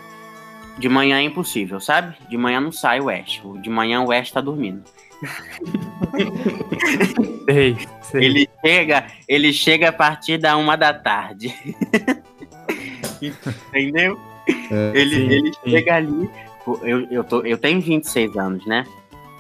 [0.79, 2.17] de manhã é impossível, sabe?
[2.29, 3.41] De manhã não sai o Ash.
[3.63, 4.83] De manhã o Ash tá dormindo.
[7.49, 8.25] sei, sei.
[8.25, 11.55] Ele chega, ele chega a partir da uma da tarde.
[13.69, 14.19] Entendeu?
[14.71, 15.71] É, ele sim, ele sim.
[15.71, 16.31] chega ali.
[16.83, 18.85] Eu, eu, tô, eu tenho 26 anos, né?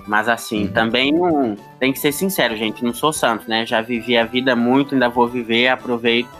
[0.06, 0.72] Mas assim, uhum.
[0.72, 1.56] também não.
[1.78, 2.84] Tem que ser sincero, gente.
[2.84, 3.66] Não sou santo, né?
[3.66, 6.30] Já vivi a vida muito, ainda vou viver, aproveito.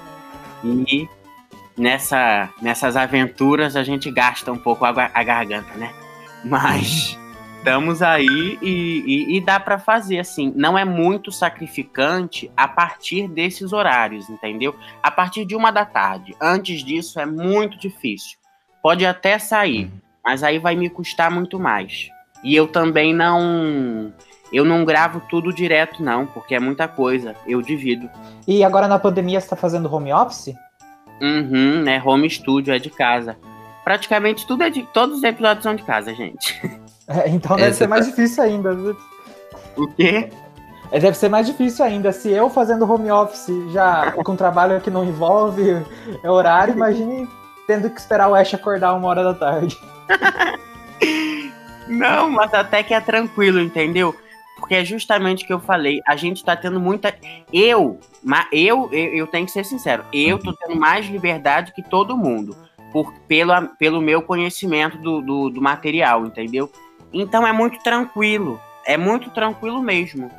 [0.65, 1.09] E
[1.77, 5.93] nessa, nessas aventuras a gente gasta um pouco a, a garganta, né?
[6.45, 7.19] Mas
[7.59, 10.53] estamos aí e, e, e dá para fazer assim.
[10.57, 14.75] Não é muito sacrificante a partir desses horários, entendeu?
[15.03, 16.35] A partir de uma da tarde.
[16.41, 18.39] Antes disso é muito difícil.
[18.83, 20.01] Pode até sair, uhum.
[20.25, 22.09] mas aí vai me custar muito mais.
[22.45, 24.13] E eu também não.
[24.53, 27.35] Eu não gravo tudo direto, não, porque é muita coisa.
[27.49, 28.09] Eu divido.
[28.47, 30.55] E agora na pandemia você tá fazendo home office?
[31.21, 32.03] Uhum, né?
[32.05, 33.37] Home studio é de casa.
[33.85, 34.83] Praticamente tudo é de.
[34.83, 36.61] Todos os episódios são de casa, gente.
[37.09, 38.11] É, então deve Essa ser mais tá...
[38.11, 38.77] difícil ainda.
[39.77, 40.29] O quê?
[40.91, 42.13] É, deve ser mais difícil ainda.
[42.13, 45.63] Se eu fazendo home office já com trabalho que não envolve
[46.25, 47.29] horário, imagine
[47.67, 49.79] tendo que esperar o Ash acordar uma hora da tarde.
[51.89, 54.15] não, mas até que é tranquilo, entendeu?
[54.59, 56.01] Porque é justamente o que eu falei.
[56.07, 57.15] A gente tá tendo muita.
[57.53, 57.99] Eu,
[58.53, 60.05] eu, eu, eu tenho que ser sincero.
[60.13, 62.57] Eu tô tendo mais liberdade que todo mundo.
[62.93, 66.71] Por, pelo, pelo meu conhecimento do, do, do material, entendeu?
[67.13, 68.61] Então é muito tranquilo.
[68.85, 70.31] É muito tranquilo mesmo.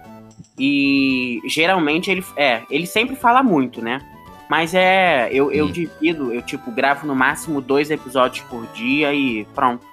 [0.58, 4.02] E geralmente ele é, ele sempre fala muito, né?
[4.50, 9.46] Mas é, eu, eu divido, eu tipo gravo no máximo dois episódios por dia e
[9.54, 9.86] pronto.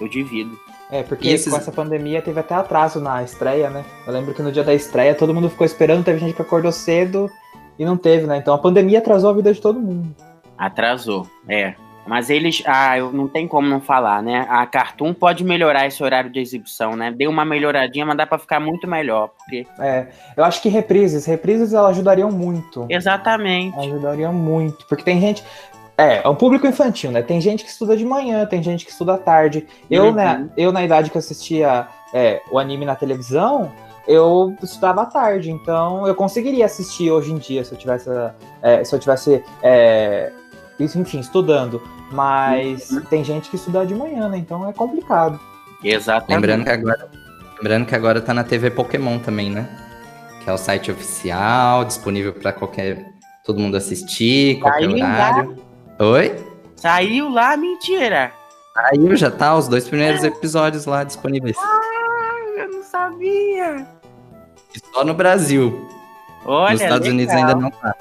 [0.00, 0.58] Eu divido.
[0.92, 3.84] É, porque esses- com essa pandemia teve até atraso na estreia, né?
[4.06, 6.72] Eu lembro que no dia da estreia todo mundo ficou esperando, teve gente que acordou
[6.72, 7.30] cedo
[7.78, 8.36] e não teve, né?
[8.38, 10.14] Então a pandemia atrasou a vida de todo mundo.
[10.58, 11.74] Atrasou, é.
[12.06, 12.62] Mas eles.
[12.66, 14.44] Ah, eu não tem como não falar, né?
[14.48, 17.12] A Cartoon pode melhorar esse horário de exibição, né?
[17.12, 19.28] Deu uma melhoradinha, mas dá pra ficar muito melhor.
[19.28, 19.66] Porque...
[19.78, 22.86] É, eu acho que reprises, reprises elas ajudariam muito.
[22.88, 23.78] Exatamente.
[23.78, 24.84] Ajudaria muito.
[24.86, 25.44] Porque tem gente.
[26.00, 27.20] É, é um público infantil, né?
[27.22, 29.66] Tem gente que estuda de manhã, tem gente que estuda à tarde.
[29.90, 30.12] Eu, Uhum.
[30.12, 33.70] né, eu na idade que eu assistia é, o anime na televisão,
[34.08, 35.50] eu estudava à tarde.
[35.50, 38.08] Então eu conseguiria assistir hoje em dia se eu tivesse.
[38.62, 39.42] é, se eu tivesse.
[39.62, 40.32] é,
[40.78, 41.82] isso, enfim, estudando.
[42.10, 43.02] Mas Uhum.
[43.02, 44.38] tem gente que estuda de manhã, né?
[44.38, 45.38] Então é complicado.
[45.84, 46.34] Exatamente.
[46.34, 47.08] Lembrando que agora,
[47.58, 49.68] lembrando que agora tá na TV Pokémon também, né?
[50.42, 53.04] Que é o site oficial, disponível pra qualquer
[53.44, 55.69] todo mundo assistir, qualquer Aí, horário.
[56.00, 56.34] Oi?
[56.76, 58.32] Saiu lá, mentira.
[58.76, 61.56] Aí já tá os dois primeiros episódios lá disponíveis.
[61.58, 63.86] Ai, eu não sabia.
[64.74, 65.86] E só no Brasil.
[66.44, 67.12] Olha, Nos Estados legal.
[67.14, 67.94] Unidos ainda não tá.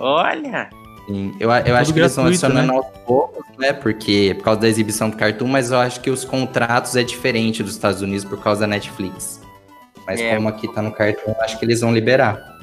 [0.00, 0.68] Olha.
[1.06, 2.76] Sim, Eu, eu acho que eles estão adicionando né?
[2.76, 3.72] aos poucos, né?
[3.72, 7.62] Porque por causa da exibição do Cartoon, mas eu acho que os contratos é diferente
[7.62, 9.40] dos Estados Unidos por causa da Netflix.
[10.06, 10.34] Mas É.
[10.34, 12.57] como aqui tá no Cartoon, eu acho que eles vão liberar.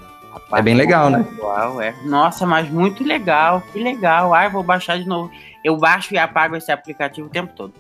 [0.54, 1.26] É bem legal, né?
[1.40, 1.94] Uau, é.
[2.06, 3.62] Nossa, mas muito legal.
[3.74, 4.34] Que legal.
[4.34, 5.32] Ai, vou baixar de novo.
[5.64, 7.74] Eu baixo e apago esse aplicativo o tempo todo.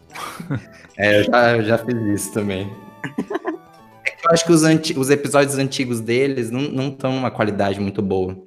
[0.97, 2.71] É, eu já, eu já fiz isso também.
[4.07, 4.61] É que eu acho que os,
[4.97, 8.37] os episódios antigos deles não estão numa qualidade muito boa.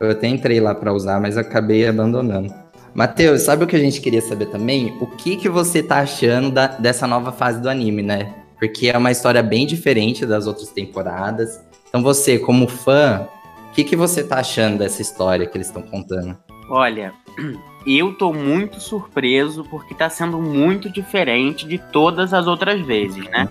[0.00, 2.52] Eu até entrei lá pra usar, mas acabei abandonando.
[2.94, 4.96] Matheus, sabe o que a gente queria saber também?
[5.00, 8.32] O que, que você tá achando da- dessa nova fase do anime, né?
[8.58, 11.60] Porque é uma história bem diferente das outras temporadas.
[11.88, 13.26] Então você, como fã,
[13.72, 16.36] o que, que você tá achando dessa história que eles estão contando?
[16.68, 17.14] Olha,
[17.86, 23.48] eu tô muito surpreso porque tá sendo muito diferente de todas as outras vezes, né?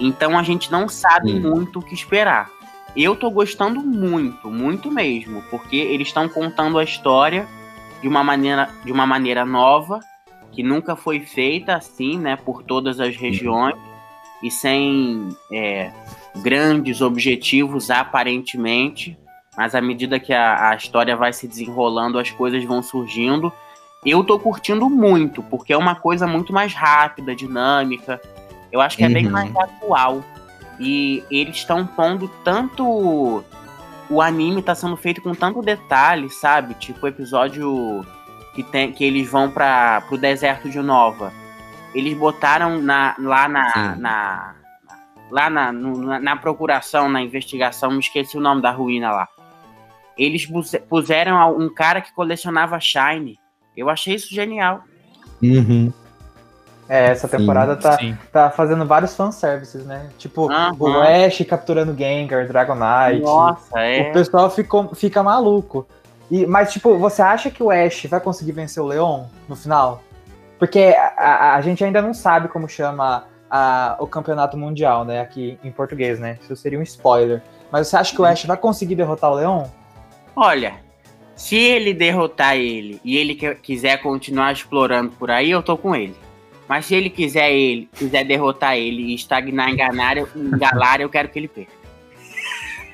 [0.00, 1.38] Então a gente não sabe Sim.
[1.38, 2.50] muito o que esperar.
[2.96, 7.46] Eu tô gostando muito, muito mesmo, porque eles estão contando a história
[8.02, 10.00] de uma maneira, de uma maneira nova,
[10.50, 13.76] que nunca foi feita assim, né, por todas as regiões
[14.42, 15.92] e sem é,
[16.42, 19.16] grandes objetivos aparentemente
[19.56, 23.52] mas à medida que a, a história vai se desenrolando, as coisas vão surgindo.
[24.04, 28.20] Eu tô curtindo muito, porque é uma coisa muito mais rápida, dinâmica.
[28.70, 29.32] Eu acho que é bem Uhum.
[29.32, 30.22] mais atual.
[30.78, 33.44] E eles estão pondo tanto.
[34.10, 36.74] O anime tá sendo feito com tanto detalhe, sabe?
[36.74, 38.04] Tipo o episódio
[38.54, 41.32] que, tem, que eles vão para pro deserto de Nova.
[41.94, 43.96] Eles botaram na, lá na.
[43.96, 44.54] Na
[45.30, 49.28] lá na, no- na, na procuração, na investigação, me esqueci o nome da ruína lá.
[50.16, 50.46] Eles
[50.88, 53.38] puseram um cara que colecionava Shine.
[53.76, 54.82] Eu achei isso genial.
[56.88, 58.16] É, essa Sim, temporada tá, Sim.
[58.30, 60.10] tá fazendo vários fanservices, né?
[60.18, 60.76] Tipo, Aham.
[60.78, 63.22] o Ash capturando Gengar, Dragonite.
[63.22, 64.12] Nossa, O é.
[64.12, 65.86] pessoal ficou, fica maluco.
[66.30, 70.02] E, mas, tipo, você acha que o Ash vai conseguir vencer o Leon no final?
[70.58, 75.20] Porque a, a- a gente ainda não sabe como chama a- o campeonato mundial, né?
[75.20, 76.38] Aqui em português, né?
[76.42, 77.42] Isso seria um spoiler.
[77.72, 79.64] Mas você acha que o Ash vai conseguir derrotar o Leon?
[80.36, 80.74] Olha,
[81.36, 86.14] se ele derrotar ele e ele quiser continuar explorando por aí, eu tô com ele.
[86.68, 91.08] Mas se ele quiser ele, quiser derrotar ele e estagnar em Galar, em Galar eu
[91.10, 91.72] quero que ele perca.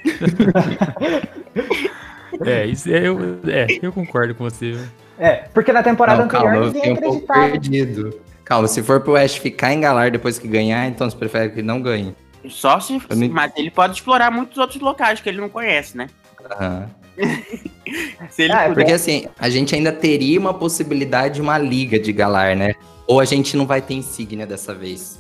[2.47, 4.73] É, isso, é, eu, é, eu concordo com você.
[4.73, 4.85] viu?
[5.19, 7.51] É, porque na temporada Não, calma, anterior eu ninguém fiquei um acreditava.
[7.51, 8.21] perdido.
[8.45, 11.61] Calma, se for pro Ash ficar em Galar depois que ganhar, então você prefere que
[11.61, 12.15] não ganhe.
[12.49, 12.95] Só se.
[12.95, 16.07] Não- Mas ele pode explorar muitos outros locais que ele não conhece, né?
[16.53, 16.89] Aham.
[16.89, 17.00] Ele
[18.53, 18.75] Ah, é puder.
[18.75, 22.75] Porque assim, a gente ainda teria uma possibilidade de uma liga de Galar, né?
[23.07, 25.19] Ou a gente não vai ter insígnia dessa vez.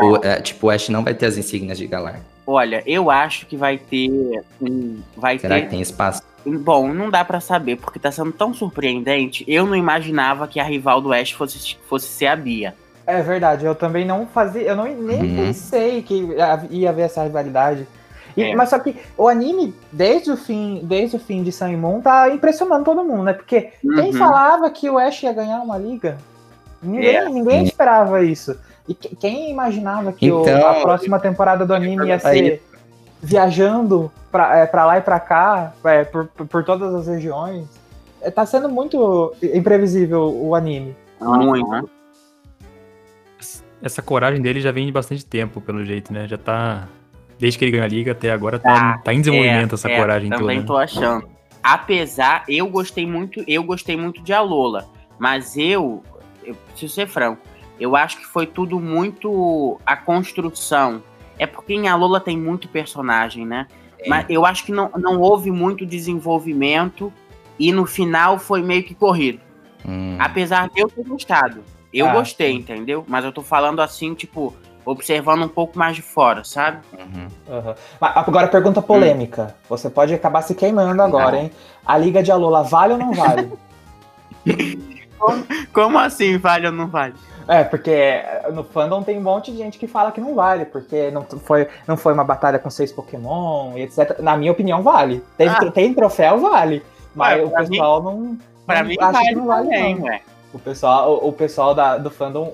[0.00, 2.20] Ou, é, tipo, o Ash não vai ter as insígnias de Galar.
[2.46, 4.10] Olha, eu acho que vai ter.
[4.60, 6.22] Um, vai Será ter que tem espaço?
[6.44, 9.44] Bom, não dá pra saber, porque tá sendo tão surpreendente.
[9.46, 12.74] Eu não imaginava que a rival do Ash fosse, fosse ser a Bia.
[13.06, 15.36] É verdade, eu também não fazia, eu não, nem Uhum.
[15.36, 16.28] pensei que
[16.70, 17.86] ia haver essa rivalidade.
[18.40, 18.54] E- É.
[18.56, 22.28] Mas só que o anime, desde o fim, desde o fim de Sun Moon, tá
[22.30, 23.32] impressionando todo mundo, né?
[23.32, 24.12] Porque quem Uhum.
[24.12, 26.18] falava que o Ash ia ganhar uma liga?
[26.82, 27.28] Ninguém, É.
[27.28, 28.56] ninguém esperava isso.
[28.88, 32.62] E que- quem imaginava que o- Então, a próxima temporada do anime ia ser
[33.22, 37.66] viajando pra, é, pra lá e pra cá, é, por, por- por todas as regiões?
[38.22, 40.96] É, tá sendo muito imprevisível o anime.
[41.20, 41.88] Muito.
[43.82, 46.26] Essa coragem dele já vem de bastante tempo, pelo jeito, né?
[46.28, 46.86] Já tá.
[47.40, 49.96] Desde que ele ganhou a liga até agora, tá, Tá, tá em desenvolvimento essa É,
[49.98, 50.42] coragem toda.
[50.42, 50.66] Também né?
[50.66, 51.26] tô achando.
[51.62, 56.02] Apesar, eu gostei muito, eu gostei muito de Alola, mas eu,
[56.44, 57.40] eu preciso ser franco,
[57.78, 61.02] Eu acho que foi tudo muito a construção.
[61.38, 63.66] É porque em Alola tem muito personagem, né?
[63.98, 64.06] É.
[64.06, 67.10] Mas eu acho que não, não houve muito desenvolvimento
[67.58, 69.40] e no final foi meio que corrido.
[69.86, 70.16] Hum.
[70.18, 71.62] Apesar de eu ter gostado.
[71.92, 72.58] Eu ah, gostei, sim.
[72.58, 73.04] entendeu?
[73.08, 76.78] Mas eu tô falando assim, tipo, observando um pouco mais de fora, sabe?
[76.92, 77.28] Uhum.
[77.48, 77.74] Uhum.
[78.00, 79.42] Agora, pergunta polêmica.
[79.42, 79.66] Hum.
[79.68, 81.50] Você pode acabar se queimando agora, hein?
[81.84, 83.52] A Liga de Alola vale ou não vale?
[85.18, 87.14] como, como assim vale ou não vale?
[87.48, 91.10] É, porque no fandom tem um monte de gente que fala que não vale, porque
[91.10, 94.20] não foi, não foi uma batalha com seis Pokémon e etc.
[94.20, 95.24] Na minha opinião, vale.
[95.36, 95.70] Tem, ah.
[95.72, 96.80] tem troféu, vale.
[97.12, 98.38] Mas o pessoal mim, não.
[98.64, 100.04] Pra mim, acha vale que não vale, também, não.
[100.04, 100.20] Ué.
[100.52, 102.52] O pessoal, o, o pessoal da, do fandom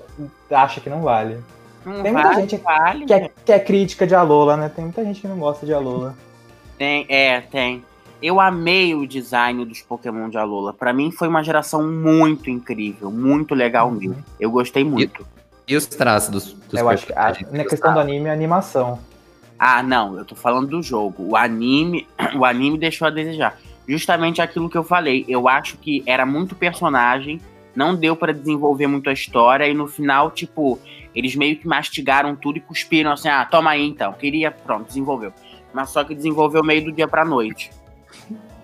[0.49, 1.43] acha que não vale.
[1.87, 4.69] Não tem muita vale, gente vale, que, é, que é crítica de Alola, né?
[4.69, 6.15] Tem muita gente que não gosta de Alola.
[6.77, 7.83] Tem, é, tem.
[8.21, 10.73] Eu amei o design dos Pokémon de Alola.
[10.73, 14.15] Para mim foi uma geração muito incrível, muito legal mesmo.
[14.15, 14.23] Uhum.
[14.37, 15.25] Eu gostei muito.
[15.65, 18.33] E, e os traços dos, dos Eu acho que a, na questão do anime, a
[18.33, 18.99] animação.
[19.57, 21.23] Ah, não, eu tô falando do jogo.
[21.29, 22.05] O anime,
[22.37, 23.57] o anime deixou a desejar.
[23.87, 25.23] Justamente aquilo que eu falei.
[25.25, 27.39] Eu acho que era muito personagem,
[27.77, 30.79] não deu para desenvolver muito a história e no final, tipo,
[31.13, 34.11] eles meio que mastigaram tudo e cuspiram assim: "Ah, toma aí então".
[34.13, 35.31] Queria, pronto, desenvolveu.
[35.71, 37.69] Mas só que desenvolveu meio do dia pra noite.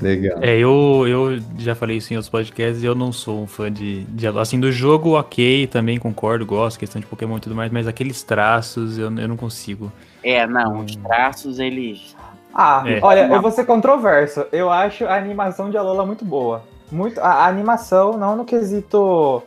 [0.00, 0.38] Legal.
[0.42, 3.72] É, eu, eu já falei isso em outros podcasts e eu não sou um fã
[3.72, 4.26] de, de.
[4.26, 8.22] Assim, do jogo, ok, também concordo, gosto, questão de Pokémon e tudo mais, mas aqueles
[8.22, 9.90] traços eu, eu não consigo.
[10.22, 12.14] É, não, os traços eles.
[12.54, 13.00] Ah, é.
[13.02, 14.46] olha, eu vou ser controverso.
[14.52, 16.62] Eu acho a animação de Alola muito boa.
[16.94, 19.42] Muito, a, a animação, não no quesito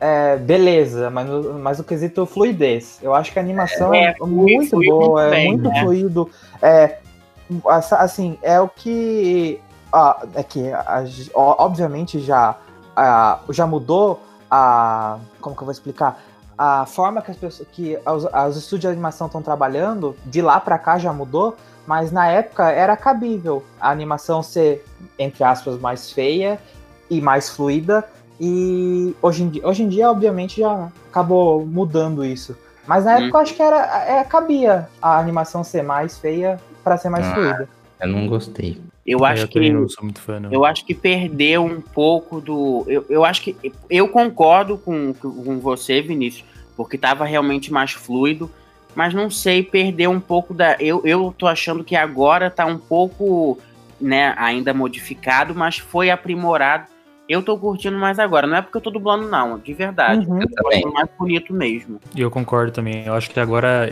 [0.00, 2.98] é, beleza, mas no, mas no quesito fluidez.
[3.02, 5.80] Eu acho que a animação é, é muito boa, muito é muito né?
[5.82, 6.30] fluido.
[6.62, 6.96] É,
[7.66, 9.60] assim, é o que.
[9.92, 10.70] Ah, é que,
[11.34, 12.56] obviamente, já,
[13.50, 14.18] já mudou
[14.50, 15.18] a.
[15.38, 16.18] Como que eu vou explicar?
[16.56, 17.68] A forma que as pessoas.
[17.70, 22.12] que os, os estúdios de animação estão trabalhando, de lá para cá já mudou, mas
[22.12, 24.84] na época era cabível a animação ser,
[25.18, 26.58] entre aspas, mais feia
[27.08, 28.04] e mais fluida.
[28.40, 32.56] E hoje em dia, hoje em dia obviamente, já acabou mudando isso.
[32.86, 33.40] Mas na época hum.
[33.40, 37.34] eu acho que era, é, cabia a animação ser mais feia para ser mais ah,
[37.34, 37.68] fluida.
[38.00, 38.80] Eu não gostei.
[39.06, 40.52] Eu acho eu que não sou muito fã, não.
[40.52, 42.84] Eu acho que perdeu um pouco do.
[42.86, 43.56] Eu, eu acho que
[43.88, 46.44] eu concordo com, com você, Vinícius,
[46.76, 48.50] porque tava realmente mais fluido,
[48.94, 50.76] mas não sei, perdeu um pouco da.
[50.80, 53.58] Eu, eu tô achando que agora tá um pouco,
[54.00, 56.88] né, ainda modificado, mas foi aprimorado.
[57.28, 58.44] Eu tô curtindo mais agora.
[58.44, 60.26] Não é porque eu tô dublando, não, de verdade.
[60.26, 60.40] Uhum.
[60.42, 62.00] Eu tô mais bonito mesmo.
[62.12, 63.06] E eu concordo também.
[63.06, 63.88] Eu acho que agora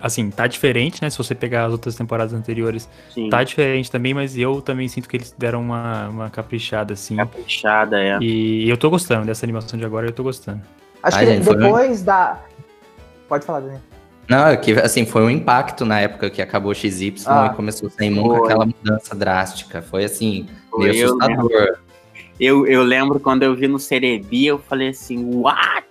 [0.00, 1.10] assim, tá diferente, né?
[1.10, 3.28] Se você pegar as outras temporadas anteriores, Sim.
[3.28, 7.16] tá diferente também, mas eu também sinto que eles deram uma, uma caprichada, assim.
[7.16, 8.18] Caprichada, é.
[8.20, 10.60] E eu tô gostando dessa animação de agora, eu tô gostando.
[11.02, 12.40] Acho Ai, que gente, depois da.
[13.28, 13.80] Pode falar, Daniel.
[14.28, 17.88] Não, é que assim, foi um impacto na época que acabou XY ah, e começou
[17.88, 19.80] sem nunca aquela mudança drástica.
[19.80, 21.78] Foi assim, meio eu assustador.
[22.38, 25.86] Eu, eu lembro quando eu vi no Cerebi, eu falei assim, what?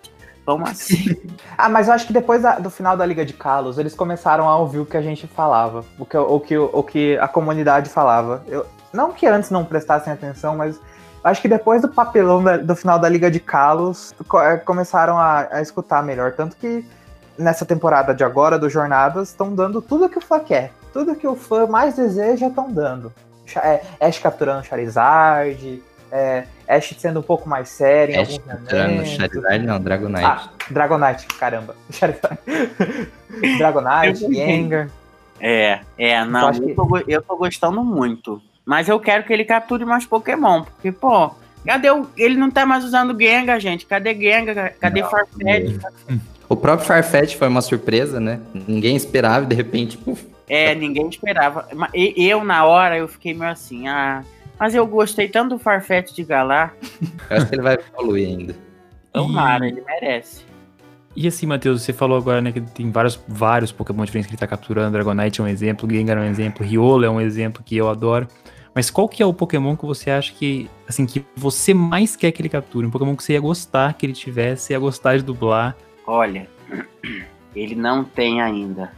[0.45, 1.15] Como assim?
[1.57, 4.47] ah, mas eu acho que depois da, do final da Liga de Carlos, eles começaram
[4.47, 7.89] a ouvir o que a gente falava, o que, o que, o que a comunidade
[7.89, 8.43] falava.
[8.47, 10.79] Eu, não que antes não prestassem atenção, mas
[11.23, 15.47] acho que depois do papelão da, do final da Liga de Carlos, é, começaram a,
[15.51, 16.31] a, escutar melhor.
[16.31, 16.85] Tanto que
[17.37, 20.71] nessa temporada de agora, do Jornadas, estão dando tudo que o fã quer.
[20.91, 23.13] Tudo que o fã mais deseja estão dando.
[23.55, 29.09] É, Ash capturando Charizard, é, Ash sendo um pouco mais sério em Ash alguns momentos.
[29.09, 30.25] Charizard não, Dragonite.
[30.25, 31.75] Ah, Dragonite, caramba.
[31.91, 32.39] Charizard.
[33.57, 34.89] Dragonite, Gengar.
[35.39, 38.41] É, é, não, eu, eu, tô, eu tô gostando muito.
[38.65, 41.31] Mas eu quero que ele capture mais Pokémon, porque, pô,
[41.65, 42.07] cadê o.
[42.17, 43.85] Ele não tá mais usando Gengar, gente.
[43.85, 44.73] Cadê Gengar?
[44.79, 45.79] Cadê Farfetch?
[46.49, 48.39] O próprio Farfetch foi uma surpresa, né?
[48.67, 49.99] Ninguém esperava e de repente.
[50.47, 51.67] É, ninguém esperava.
[51.93, 54.23] Eu, na hora, eu fiquei meio assim, ah.
[54.59, 56.73] Mas eu gostei tanto do Farfetch de Galar.
[57.29, 58.55] Eu acho que ele vai evoluir ainda.
[59.11, 59.71] Tomara, e...
[59.71, 60.45] ele merece.
[61.15, 64.39] E assim, Matheus, você falou agora, né, que tem vários, vários Pokémon diferentes que ele
[64.39, 64.91] tá capturando.
[64.91, 68.27] Dragonite é um exemplo, Gengar é um exemplo, Riolo é um exemplo que eu adoro.
[68.73, 72.31] Mas qual que é o Pokémon que você acha que, assim, que você mais quer
[72.31, 72.85] que ele capture?
[72.85, 75.75] Um Pokémon que você ia gostar que ele tivesse, ia gostar de dublar?
[76.07, 76.47] Olha,
[77.53, 78.93] ele não tem ainda.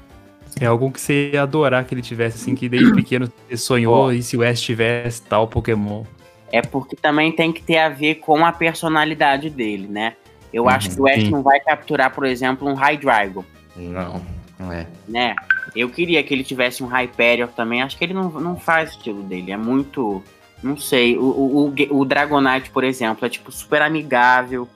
[0.61, 4.05] É algo que você ia adorar que ele tivesse, assim, que desde pequeno você sonhou
[4.05, 4.11] oh.
[4.11, 6.03] e se o Ash tivesse tal Pokémon.
[6.51, 10.15] É porque também tem que ter a ver com a personalidade dele, né?
[10.53, 11.29] Eu uhum, acho que o Ash sim.
[11.29, 13.43] não vai capturar, por exemplo, um Hydreigon.
[13.75, 14.21] Não,
[14.59, 14.87] não é.
[15.07, 15.35] Né?
[15.75, 17.81] Eu queria que ele tivesse um Hyperion também.
[17.81, 19.51] Acho que ele não, não faz o estilo dele.
[19.51, 20.23] É muito.
[20.61, 21.17] Não sei.
[21.17, 24.67] O, o, o Dragonite, por exemplo, é tipo super amigável.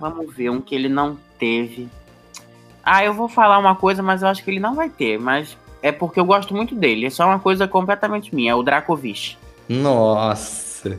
[0.00, 1.88] Vamos ver um que ele não teve.
[2.84, 5.18] Ah, eu vou falar uma coisa, mas eu acho que ele não vai ter.
[5.18, 7.06] Mas é porque eu gosto muito dele.
[7.06, 8.52] É só uma coisa completamente minha.
[8.52, 9.36] É o Dracovic.
[9.68, 10.96] Nossa.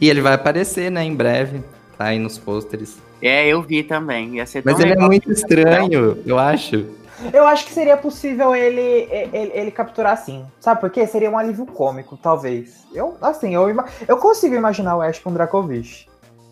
[0.00, 1.62] E ele vai aparecer, né, em breve.
[1.98, 2.96] Tá aí nos pôsteres.
[3.20, 4.36] É, eu vi também.
[4.36, 6.86] Ia ser Mas ele é muito estranho, eu acho.
[7.32, 10.44] Eu acho que seria possível ele, ele, ele capturar sim.
[10.60, 11.06] Sabe por quê?
[11.06, 12.84] Seria um alívio cômico, talvez.
[12.92, 13.68] Eu, assim, eu,
[14.08, 16.06] eu consigo imaginar o Ash com o Dracovic.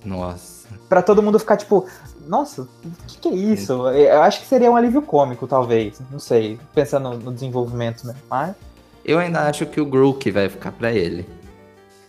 [0.04, 0.68] Nossa.
[0.88, 1.86] Pra todo mundo ficar tipo,
[2.30, 2.68] nossa, o
[3.08, 3.72] que, que é isso?
[3.88, 6.00] Eu acho que seria um alívio cômico, talvez.
[6.10, 8.14] Não sei, pensando no desenvolvimento, né?
[8.30, 8.54] Mas.
[9.04, 11.26] Eu ainda acho que o Grook vai ficar pra ele.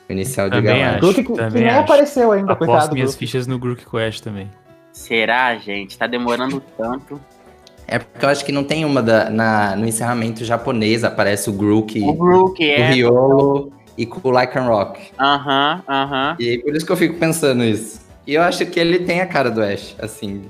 [0.08, 0.92] O inicial de Também galera.
[0.92, 1.00] acho.
[1.00, 1.80] Grook que, que também nem acho.
[1.82, 2.94] apareceu ainda, Aposto coitado.
[2.94, 3.20] minhas Grook.
[3.20, 4.50] fichas no Grook Quest também.
[4.94, 5.98] Será, gente?
[5.98, 7.20] Tá demorando tanto.
[7.88, 11.54] É porque eu acho que não tem uma da, na, no encerramento japonês, aparece o
[11.54, 12.92] Grook, O o Brook é.
[12.92, 15.02] Riolo e com o Lycan Rock.
[15.20, 16.36] Aham, aham.
[16.40, 18.01] E aí, por isso que eu fico pensando isso.
[18.26, 20.44] E eu acho que ele tem a cara do Ash, assim,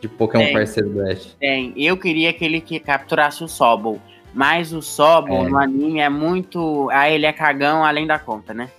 [0.00, 0.52] de Pokémon Tem.
[0.52, 1.36] parceiro do Ash.
[1.38, 1.72] Tem.
[1.76, 4.00] Eu queria que ele que capturasse o Sobol.
[4.34, 5.50] Mas o Sobol É.
[5.50, 6.88] no anime é muito.
[6.90, 8.70] Ah, ele é cagão além da conta, né?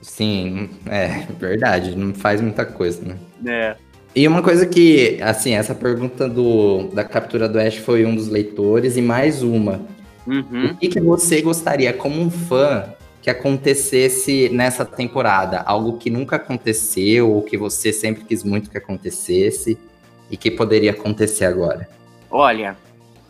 [0.00, 3.16] Sim, é verdade, não faz muita coisa, né?
[3.44, 3.76] É.
[4.14, 8.28] E uma coisa que, assim, essa pergunta do, da captura do Ash foi um dos
[8.28, 9.80] leitores, e mais uma.
[10.26, 10.66] Uhum.
[10.72, 12.84] O que, que você gostaria, como um fã,
[13.22, 15.60] que acontecesse nessa temporada?
[15.60, 19.78] Algo que nunca aconteceu, ou que você sempre quis muito que acontecesse,
[20.30, 21.88] e que poderia acontecer agora?
[22.30, 22.76] Olha,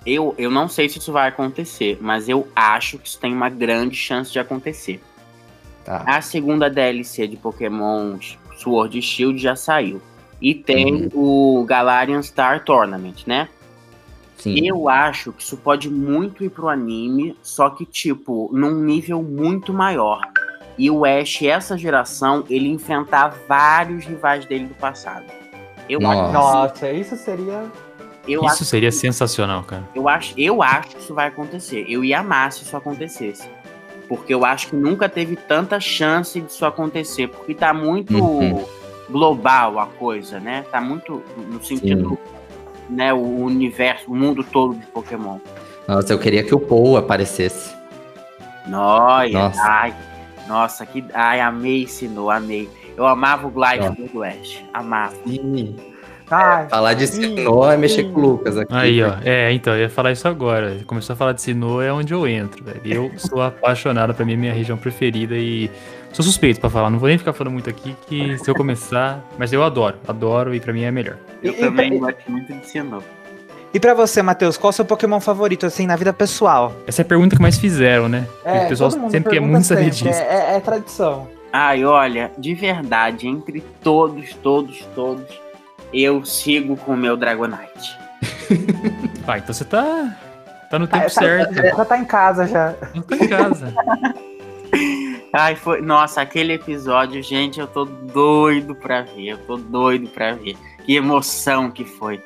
[0.07, 3.49] eu, eu não sei se isso vai acontecer, mas eu acho que isso tem uma
[3.49, 5.01] grande chance de acontecer.
[5.85, 6.05] Tá.
[6.07, 8.19] A segunda DLC de Pokémon
[8.57, 10.01] Sword Shield já saiu.
[10.41, 13.49] E tem o Galarian Star Tournament, né?
[14.43, 14.67] Sim.
[14.67, 19.73] Eu acho que isso pode muito ir pro anime, só que, tipo, num nível muito
[19.73, 20.21] maior.
[20.79, 25.25] E o Ash, essa geração, ele enfrentar vários rivais dele do passado.
[25.89, 27.65] Eu acho, Nossa, isso seria.
[28.27, 29.83] eu Isso acho, seria sensacional, cara.
[29.95, 31.85] eu acho, eu acho que isso vai acontecer.
[31.89, 33.49] Eu ia amar se isso acontecesse.
[34.09, 37.29] Porque eu acho que nunca teve tanta chance disso acontecer.
[37.29, 38.65] Porque tá muito Uhum.
[39.11, 40.65] global a coisa, né?
[40.71, 42.19] Tá muito no sentido,
[42.91, 43.13] né?
[43.13, 45.39] O universo, o mundo todo de Pokémon.
[45.87, 47.75] Nossa, eu queria que o Paul aparecesse.
[48.67, 49.63] Nossa, Nossa.
[49.63, 49.95] ai,
[50.47, 51.05] nossa, que.
[51.15, 52.69] Ai, amei Sinnoh, amei.
[52.97, 54.63] Eu amava o Glide do West.
[54.75, 55.15] Amava.
[56.31, 58.13] Ai, falar de sim, Sinnoh é mexer sim.
[58.13, 58.73] com o Lucas aqui.
[58.75, 59.15] Aí, ó.
[59.25, 60.79] É, então, eu ia falar isso agora.
[60.87, 62.81] Começou a falar de Sinnoh, é onde eu entro, velho.
[62.85, 65.71] Eu sou apaixonado, pra mim é minha região preferida e
[66.13, 66.91] sou suspeito pra falar.
[66.91, 69.21] Não vou nem ficar falando muito aqui, que se eu começar...
[69.39, 71.17] Mas eu adoro, adoro e pra mim é melhor.
[71.43, 73.03] Eu E- também e- gosto muito de Sinnoh.
[73.73, 76.73] E pra você, Matheus, qual é o seu Pokémon favorito, assim, na vida pessoal?
[76.89, 78.27] Essa é a pergunta que mais fizeram, né?
[78.45, 80.09] o pessoal todo mundo sempre quer muito saber disso.
[80.09, 81.29] É, é- é tradição.
[81.53, 85.25] Ai, olha, de verdade, entre todos, todos, todos,
[85.95, 87.97] eu sigo com o meu Dragonite.
[89.27, 90.17] Ah, então você tá...
[90.69, 91.55] Tá no tempo Ah, tá- certo.
[91.55, 92.75] Já tá em casa já.
[92.95, 93.73] Não tá em casa.
[95.33, 95.81] Ai, foi.
[95.81, 99.29] Nossa, aquele episódio, gente, eu tô doido pra ver.
[99.29, 100.57] Eu tô doido pra ver.
[100.85, 102.21] Que emoção que foi.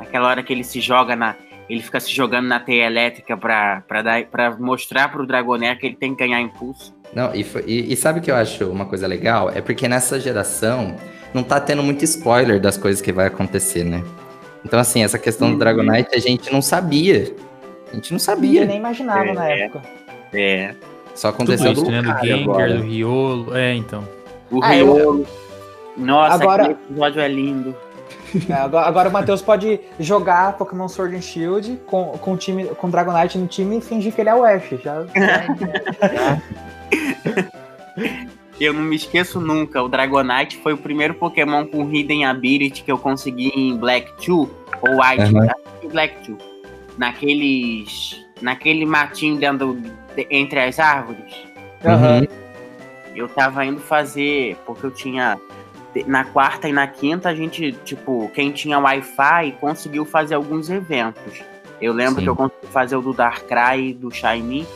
[0.00, 1.34] Aquela hora que ele se joga na.
[1.68, 5.86] Ele fica se jogando na teia elétrica pra, pra, dar, pra mostrar pro Dragonair que
[5.86, 6.94] ele tem que ganhar impulso.
[7.14, 9.50] Não, e, foi- e- e sabe o que eu acho uma coisa legal?
[9.50, 10.96] É porque nessa geração
[11.34, 14.02] não tá tendo muito spoiler das coisas que vai acontecer, né?
[14.64, 15.58] Então, assim, essa questão do Uhum.
[15.58, 17.34] Dragonite a gente não sabia.
[17.92, 18.64] A gente não Ninguém sabia.
[18.64, 19.60] nem imaginava É, na é.
[19.60, 19.82] época.
[20.32, 20.74] É.
[21.18, 22.00] Só Tudo aconteceu isso, do né?
[22.00, 23.56] Do Gengar, do Riolo.
[23.56, 24.04] É, então.
[24.52, 25.26] O Ah, eu- Riolo.
[25.96, 27.74] Nossa, Agora- aquele episódio é lindo.
[28.48, 32.66] É, agora, agora o Matheus pode jogar Pokémon Sword and Shield com, com, o time,
[32.66, 34.68] com Dragonite no time e fingir que ele é o Ash.
[34.84, 35.04] Já,
[38.60, 39.82] Eu não me esqueço nunca.
[39.82, 44.28] O Dragonite foi o primeiro Pokémon com Hidden Ability que eu consegui em Black 2
[44.28, 44.48] ou
[45.00, 45.32] White.
[45.80, 46.40] Que Black 2.
[46.98, 48.24] Naqueles.
[48.40, 49.74] Naquele matinho dentro
[50.14, 51.34] de- entre as árvores.
[51.84, 52.26] Uhum.
[53.14, 54.56] Eu tava indo fazer.
[54.66, 55.38] Porque eu tinha.
[56.06, 61.42] Na quarta e na quinta, a gente, tipo, quem tinha Wi-Fi conseguiu fazer alguns eventos.
[61.80, 62.22] Eu lembro Sim.
[62.22, 64.66] que eu consegui fazer o do Darkrai do Shiny.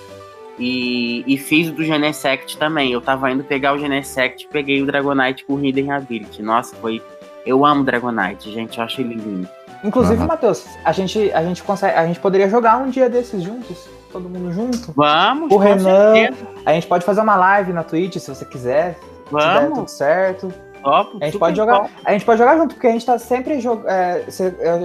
[0.58, 2.92] E, e fiz o do Genesect também.
[2.92, 6.42] Eu tava indo pegar o Genesect e peguei o Dragonite com Hidden Ability.
[6.42, 7.00] Nossa, foi.
[7.46, 8.78] Eu amo Dragonite, gente.
[8.78, 9.48] Eu acho ele lindo.
[9.84, 10.26] Inclusive, Aham.
[10.26, 13.88] Matheus, a gente, a, gente consegue, a gente poderia jogar um dia desses juntos.
[14.12, 14.92] Todo mundo junto.
[14.94, 16.46] Vamos, O Renan, certeza.
[16.66, 18.94] A gente pode fazer uma live na Twitch se você quiser.
[19.28, 20.54] Se der tudo Vamos, certo.
[20.82, 21.78] topo, A gente pode jogar.
[21.80, 21.90] top.
[22.04, 23.86] A gente pode jogar junto, porque a gente tá sempre jogando.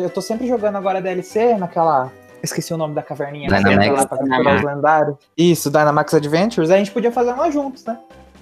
[0.01, 2.09] eu tô sempre jogando agora DLC naquela.
[2.41, 3.49] Esqueci o nome da caverninha.
[3.49, 3.89] que Dynamax.
[3.89, 5.15] lá pra capturar os lendários.
[5.37, 6.69] Isso, Dynamax Adventures.
[6.71, 7.97] A gente podia fazer uma juntos, né?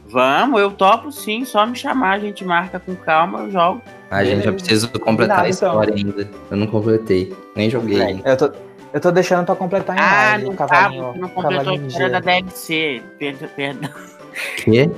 [0.07, 1.43] Vamos, eu topo sim.
[1.45, 3.81] Só me chamar, a gente marca com calma, eu jogo.
[4.15, 5.69] Ah, gente, eu preciso completar Nada, a então.
[5.71, 6.29] história ainda.
[6.51, 7.35] Eu não completei.
[7.55, 7.99] Nem joguei.
[7.99, 8.05] É.
[8.05, 8.29] ainda.
[8.29, 8.51] Eu tô,
[8.93, 11.73] eu tô deixando pra completar em Ah, live, não o tá, cavalinho, você não completou
[11.73, 12.19] a história da.
[12.19, 13.01] DLC.
[13.19, 13.89] Perdão, perdão.
[14.63, 14.89] Quê?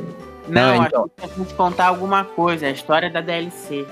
[0.48, 1.10] Não, Não, acho então.
[1.16, 3.86] que eu que contar alguma coisa, a história da DLC.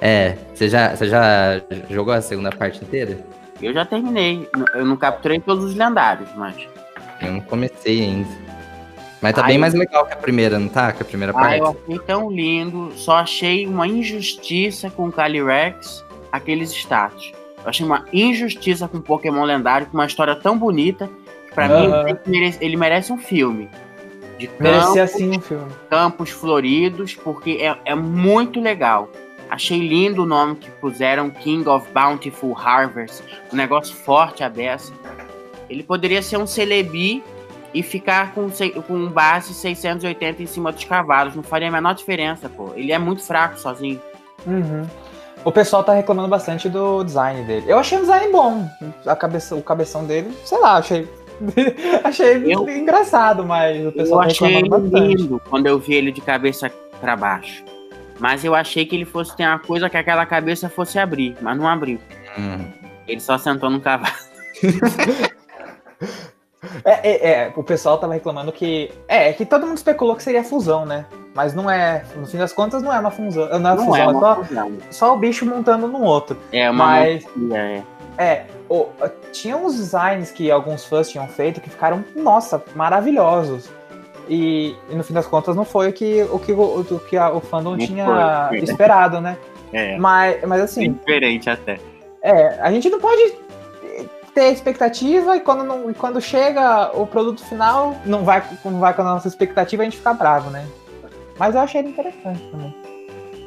[0.00, 3.18] É, você já, você já jogou a segunda parte inteira?
[3.62, 4.46] Eu já terminei.
[4.74, 6.54] Eu não capturei todos os lendários, mas.
[7.22, 8.28] Eu não comecei ainda.
[9.22, 10.92] Mas tá Ai, bem mais legal que a primeira, não tá?
[10.92, 11.58] Que a primeira Ah, parte.
[11.58, 12.92] eu achei tão lindo.
[12.96, 17.32] Só achei uma injustiça com o Calyrex, aqueles status.
[17.62, 21.08] Eu achei uma injustiça com o Pokémon lendário, com uma história tão bonita.
[21.48, 23.68] Que pra mim, ele merece, ele merece um filme.
[24.38, 25.66] De Merecia campo, assim um filme.
[25.88, 29.10] campos floridos, porque é, é muito legal.
[29.48, 33.22] Achei lindo o nome que puseram, King of Bountiful Harvest.
[33.50, 34.92] Um negócio forte a beça.
[35.70, 37.24] Ele poderia ser um Celebi
[37.74, 38.48] e ficar com,
[38.86, 41.34] com base 680 em cima dos cavalos.
[41.34, 42.72] Não faria a menor diferença, pô.
[42.74, 44.00] Ele é muito fraco sozinho.
[44.46, 44.86] Uhum.
[45.44, 47.66] O pessoal tá reclamando bastante do design dele.
[47.68, 48.68] Eu achei o design bom.
[49.06, 51.08] A cabeça, o cabeção dele, sei lá, achei.
[52.02, 55.14] achei Eu- engraçado, mas o Eu pessoal tá achei reclamando bastante.
[55.16, 57.62] lindo quando eu vi ele de cabeça pra baixo.
[58.18, 61.56] Mas eu achei que ele fosse ter uma coisa que aquela cabeça fosse abrir, mas
[61.56, 61.98] não abriu.
[62.38, 62.64] Hum.
[63.06, 64.14] Ele só sentou no cavalo.
[66.84, 68.90] É, é, é, o pessoal tava reclamando que.
[69.08, 71.06] É, que todo mundo especulou que seria fusão, né?
[71.34, 72.02] Mas não é.
[72.16, 73.46] No fim das contas, não é uma fusão.
[73.58, 74.72] Não é Não fusão, é é, uma só, fusão.
[74.90, 76.36] só o bicho montando no outro.
[76.52, 77.82] É uma Mas- é.
[78.18, 78.44] É,
[79.30, 83.68] tinha uns designs que alguns fãs tinham feito que ficaram, nossa, maravilhosos.
[84.28, 87.16] E, e no fim das contas não foi o que o, que, o, o que
[87.16, 88.58] a- o fandom Não tinha foi.
[88.58, 89.36] esperado, né?
[89.72, 89.96] É.
[89.98, 91.78] Mas, mas assim, Diferente até.
[92.22, 93.34] é, a gente não pode
[94.36, 98.92] ter expectativa e quando, não, e quando chega o produto final, não vai, não vai
[98.92, 100.66] com a nossa expectativa, a gente fica bravo, né?
[101.38, 102.74] Mas eu achei ele interessante também.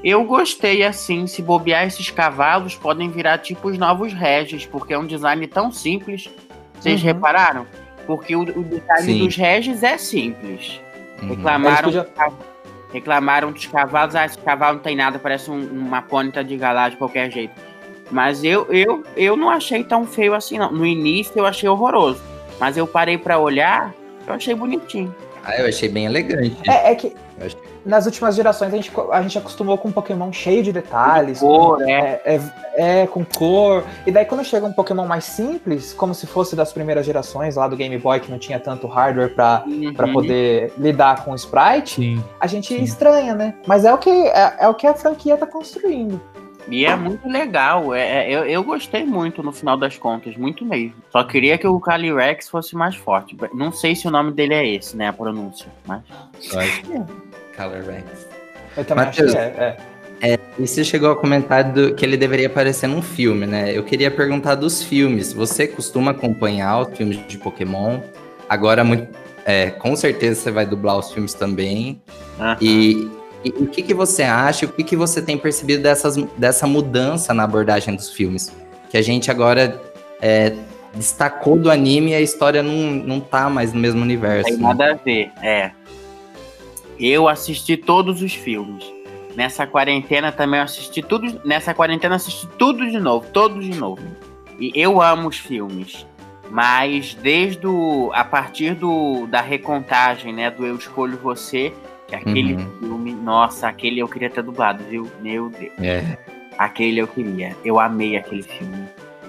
[0.03, 4.97] Eu gostei assim, se bobear esses cavalos podem virar tipo os novos Regis, porque é
[4.97, 6.27] um design tão simples.
[6.79, 7.05] Vocês Uhum.
[7.05, 7.67] repararam?
[8.07, 9.19] Porque o, o design Sim.
[9.19, 10.81] dos Regis é simples.
[11.21, 11.29] Uhum.
[11.29, 12.33] Reclamaram, cav-
[12.91, 16.89] reclamaram dos cavalos, ah, esse cavalo não tem nada, parece um- uma pônita de galá
[16.89, 17.68] de qualquer jeito.
[18.11, 20.71] Mas eu, eu, eu não achei tão feio assim, não.
[20.71, 22.21] No início eu achei horroroso.
[22.59, 23.93] Mas eu parei pra olhar,
[24.27, 25.13] eu achei bonitinho.
[25.43, 26.57] Ah, eu achei bem elegante.
[26.69, 27.55] É, é que acho
[27.85, 31.39] nas últimas gerações a gente, a gente acostumou com um Pokémon cheio de detalhes.
[31.39, 32.21] Cor, com, é.
[32.25, 32.41] é,
[32.75, 33.83] é, com cor.
[34.05, 37.67] E daí quando chega um Pokémon mais simples, como se fosse das primeiras gerações lá
[37.67, 39.63] do Game Boy, que não tinha tanto hardware pra,
[39.95, 40.13] pra Uhum.
[40.13, 42.23] poder lidar com o sprite, Sim.
[42.39, 42.83] a gente Sim.
[42.83, 43.55] estranha, né?
[43.65, 46.21] Mas é o que, é, é o que a franquia tá construindo.
[46.69, 47.93] E é muito legal.
[47.93, 50.93] É, é- eu, eu gostei muito no final das contas, muito mesmo.
[51.11, 53.35] Só queria que o Calyrex fosse mais forte.
[53.53, 55.07] Não sei se o nome dele é esse, né?
[55.07, 55.67] A pronúncia.
[55.85, 56.03] Mas
[56.53, 57.03] é.
[57.57, 58.27] Color Rex.
[58.77, 59.77] Eu também Matheus, acho que é.
[60.21, 60.39] é.
[60.57, 63.75] E você chegou a comentar do- que ele deveria aparecer num filme, né?
[63.75, 65.31] Eu queria perguntar dos filmes.
[65.33, 67.99] Você costuma acompanhar os filmes de Pokémon?
[68.47, 69.07] Agora, muito,
[69.45, 72.01] é, com certeza você vai dublar os filmes também.
[72.39, 72.57] aham.
[72.61, 73.09] E,
[73.43, 74.65] e o que, que você acha?
[74.65, 78.53] O que, que você tem percebido dessas, dessa mudança na abordagem dos filmes?
[78.89, 79.81] Que a gente agora
[80.21, 80.53] é,
[80.93, 84.49] destacou do anime e a história não, não tá mais no mesmo universo.
[84.49, 84.63] tem né?
[84.63, 85.31] nada a ver.
[85.41, 85.71] É.
[86.99, 88.83] Eu assisti todos os filmes.
[89.35, 91.39] Nessa quarentena também eu assisti tudo.
[91.45, 94.01] Nessa quarentena eu assisti tudo de novo, todos de novo.
[94.59, 96.05] E eu amo os filmes.
[96.49, 101.71] Mas desde o, a partir do, da recontagem, né, do Eu Escolho Você,
[102.15, 102.69] aquele Uhum.
[102.79, 105.07] filme, nossa, aquele eu queria ter dublado, viu?
[105.21, 105.71] Meu Deus.
[105.81, 106.17] É.
[106.57, 107.55] Aquele eu queria.
[107.63, 108.77] Eu amei aquele filme.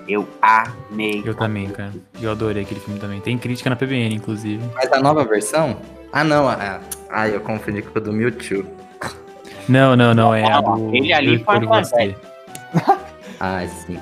[0.09, 1.23] Eu amei.
[1.25, 1.93] Eu também, cara.
[2.21, 3.21] Eu adorei aquele filme também.
[3.21, 4.61] Tem crítica na PBN, inclusive.
[4.75, 5.77] Mas a nova versão?
[6.13, 6.49] Ah, não.
[6.49, 8.65] Ah, ah, eu confundi com o do Mewtwo.
[9.69, 10.35] Não, não, não.
[10.35, 10.97] É a Não, do.
[10.97, 12.17] ele ali foi uma você.
[13.39, 13.99] Ah, sim.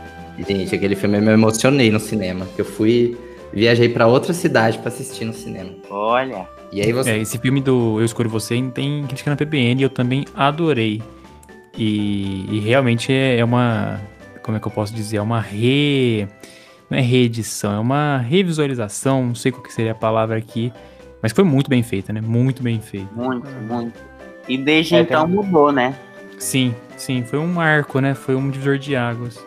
[0.48, 2.46] Gente, aquele filme eu me emocionei no cinema.
[2.56, 3.16] Eu fui.
[3.52, 5.70] Viajei pra outra cidade pra assistir no cinema.
[5.90, 6.46] Olha.
[6.72, 7.10] E aí você.
[7.12, 11.02] É, esse filme do Eu Escolho Você tem crítica na PBN e eu também adorei.
[11.76, 14.00] E, e realmente é, é uma.
[14.42, 15.18] Como é que eu posso dizer?
[15.18, 16.26] É uma re.
[16.90, 20.72] Não é reedição, é uma revisualização, não sei qual que seria a palavra aqui.
[21.22, 22.20] Mas foi muito bem feita, né?
[22.20, 23.08] Muito bem feita.
[23.14, 24.00] Muito, muito.
[24.48, 25.94] E desde É, então mudou, né?
[26.38, 28.14] Sim, sim, foi um marco, né?
[28.14, 29.38] Foi um divisor de águas.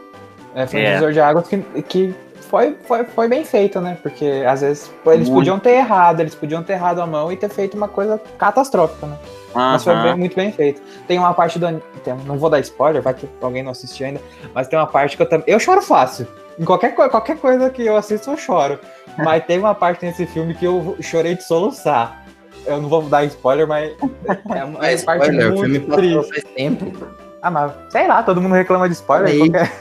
[0.53, 0.89] É, foi um É.
[0.89, 1.57] divisor de águas que,
[1.87, 2.13] que
[2.51, 3.97] foi, foi, foi bem feito, né?
[4.03, 5.31] Porque às vezes eles Muito.
[5.33, 9.07] podiam ter errado, eles podiam ter errado a mão e ter feito uma coisa catastrófica,
[9.07, 9.17] né?
[9.55, 10.81] Mas foi bem- muito bem feito.
[11.07, 11.81] Tem uma parte do.
[12.03, 14.19] tem- não vou dar spoiler, vai que alguém não assistiu ainda,
[14.53, 15.45] mas tem uma parte que eu também.
[15.47, 16.27] Eu choro fácil.
[16.59, 18.77] Em qualquer, qualquer coisa que eu assisto, eu choro.
[19.17, 22.23] Mas tem uma parte nesse filme que eu chorei de soluçar.
[22.65, 23.91] Eu não vou dar spoiler, mas
[24.55, 26.29] é uma Mas, parte spoiler, o filme muito triste.
[26.29, 27.07] faz tempo.
[27.41, 29.35] Ah, mas sei lá, todo mundo reclama de spoiler.
[29.37, 29.71] Qualquer...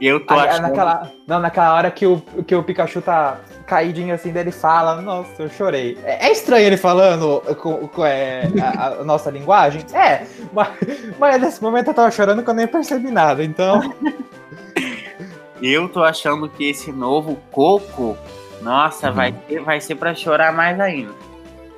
[0.00, 0.62] Eu tô achando.
[0.62, 5.42] naquela, não, naquela hora que o, que o Pikachu tá caidinho assim, dele fala, nossa,
[5.42, 5.98] eu chorei.
[6.04, 9.84] É, é estranho ele falando com, com é, a, a nossa linguagem?
[9.92, 10.68] É, mas,
[11.18, 13.80] mas nesse momento eu tava chorando que eu nem percebi nada, então.
[15.60, 18.16] Eu tô achando que esse novo Coco,
[18.62, 19.14] nossa, Uhum.
[19.14, 21.12] vai, ser, vai ser pra chorar mais ainda.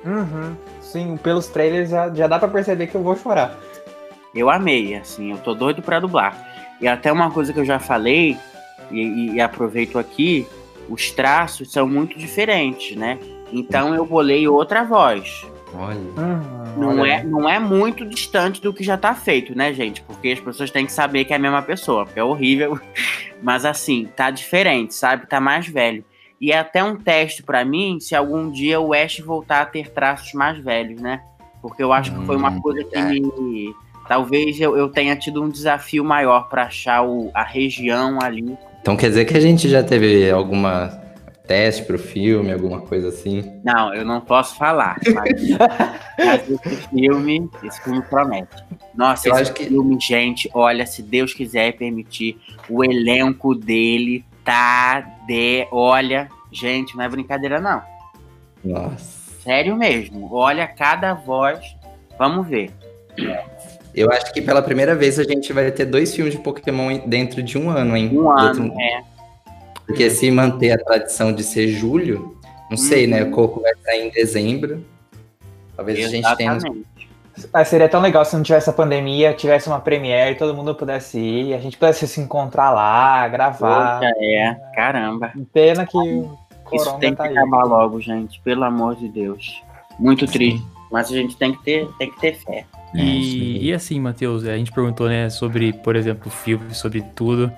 [0.05, 3.55] Uhum, sim, pelos trailers já, já dá pra perceber que eu vou chorar.
[4.33, 6.35] Eu amei, assim, eu tô doido pra dublar.
[6.79, 8.37] E até uma coisa que eu já falei,
[8.89, 10.47] e, e- e aproveito aqui,
[10.89, 13.19] os traços são muito diferentes, né?
[13.51, 15.45] Então eu bolei outra voz.
[15.73, 15.97] Olha.
[15.99, 20.01] Uhum, Não olha é, não é muito distante do que já tá feito, né, gente?
[20.01, 22.79] Porque as pessoas têm que saber que é a mesma pessoa, porque é horrível.
[23.43, 25.27] Mas assim, tá diferente, sabe?
[25.27, 26.03] Tá mais velho.
[26.39, 29.89] E é até um teste pra mim se algum dia o Ash voltar a ter
[29.89, 31.21] traços mais velhos, né?
[31.61, 33.75] Porque eu acho que foi uma Hum, coisa que me.
[34.07, 38.57] Talvez eu, eu tenha tido um desafio maior pra achar o, a região ali.
[38.81, 40.99] Então quer dizer que a gente já teve alguma
[41.47, 43.59] teste pro filme, alguma coisa assim?
[43.63, 45.49] Não, eu não posso falar, mas,
[46.17, 48.63] mas esse filme, esse filme promete.
[48.95, 52.37] Nossa, Eu esse acho que- filme, gente, olha, se Deus quiser permitir,
[52.69, 55.67] o elenco dele tá de.
[55.71, 57.81] Olha, gente, não é brincadeira, não.
[58.63, 59.21] Nossa.
[59.41, 60.29] Sério mesmo.
[60.33, 61.59] Olha cada voz.
[62.17, 62.71] Vamos ver.
[63.93, 67.43] Eu acho que pela primeira vez a gente vai ter dois filmes de Pokémon dentro
[67.43, 68.09] de um ano, hein?
[68.13, 69.03] Um ano, Dentro- é.
[69.85, 72.37] Porque se manter a tradição de ser julho,
[72.69, 73.21] não sei, né?
[73.23, 73.29] Uhum.
[73.29, 74.85] O Coco vai sair em dezembro.
[75.75, 76.53] Talvez a gente tenha.
[76.53, 77.09] Exatamente.
[77.51, 81.17] Mas seria tão legal se não tivesse a pandemia, tivesse uma premiere, todo mundo pudesse
[81.19, 83.99] ir, a gente pudesse se encontrar lá, gravar.
[83.99, 84.55] Poxa, é.
[84.75, 85.31] Caramba.
[85.51, 86.37] Pena que o
[86.71, 87.37] Isso tem que tá aí.
[87.37, 88.39] acabar logo, gente.
[88.41, 89.61] Pelo amor de Deus.
[89.99, 90.63] Muito triste.
[90.91, 92.65] Mas a gente tem que ter, tem que ter fé.
[92.93, 97.01] É, E, e assim, Matheus, a gente perguntou, né, sobre, por exemplo, o filme, sobre
[97.15, 97.51] tudo,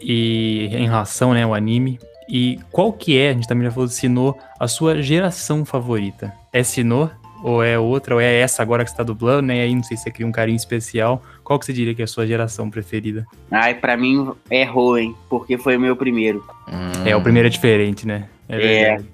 [0.00, 1.98] e em relação, né, ao anime.
[2.28, 6.32] E qual que é, a gente também já falou de Sinô, a sua geração favorita?
[6.52, 7.08] É Sinô?
[7.42, 8.14] Ou é outra?
[8.14, 9.56] Ou é essa agora que você tá dublando, né?
[9.56, 11.20] E aí não sei se você cria um carinho especial.
[11.42, 13.26] Qual que você diria que é a sua geração preferida?
[13.50, 15.12] Ai, pra mim errou, hein?
[15.28, 16.44] Porque foi o meu primeiro.
[16.68, 18.28] Hum, É, o primeiro é diferente, né?
[18.48, 19.08] É verdade.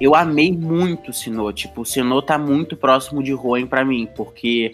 [0.00, 1.52] Eu amei muito o Sinô.
[1.52, 4.72] Tipo, o Sinô tá muito próximo de Roen pra mim, porque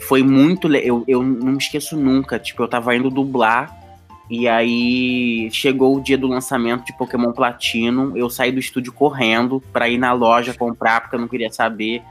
[0.00, 0.74] foi muito.
[0.74, 2.38] Eu, eu não me esqueço nunca.
[2.38, 3.80] Tipo, eu tava indo dublar.
[4.28, 8.16] E aí chegou o dia do lançamento de Pokémon Platino.
[8.16, 12.02] Eu saí do estúdio correndo pra ir na loja comprar, porque eu não queria saber.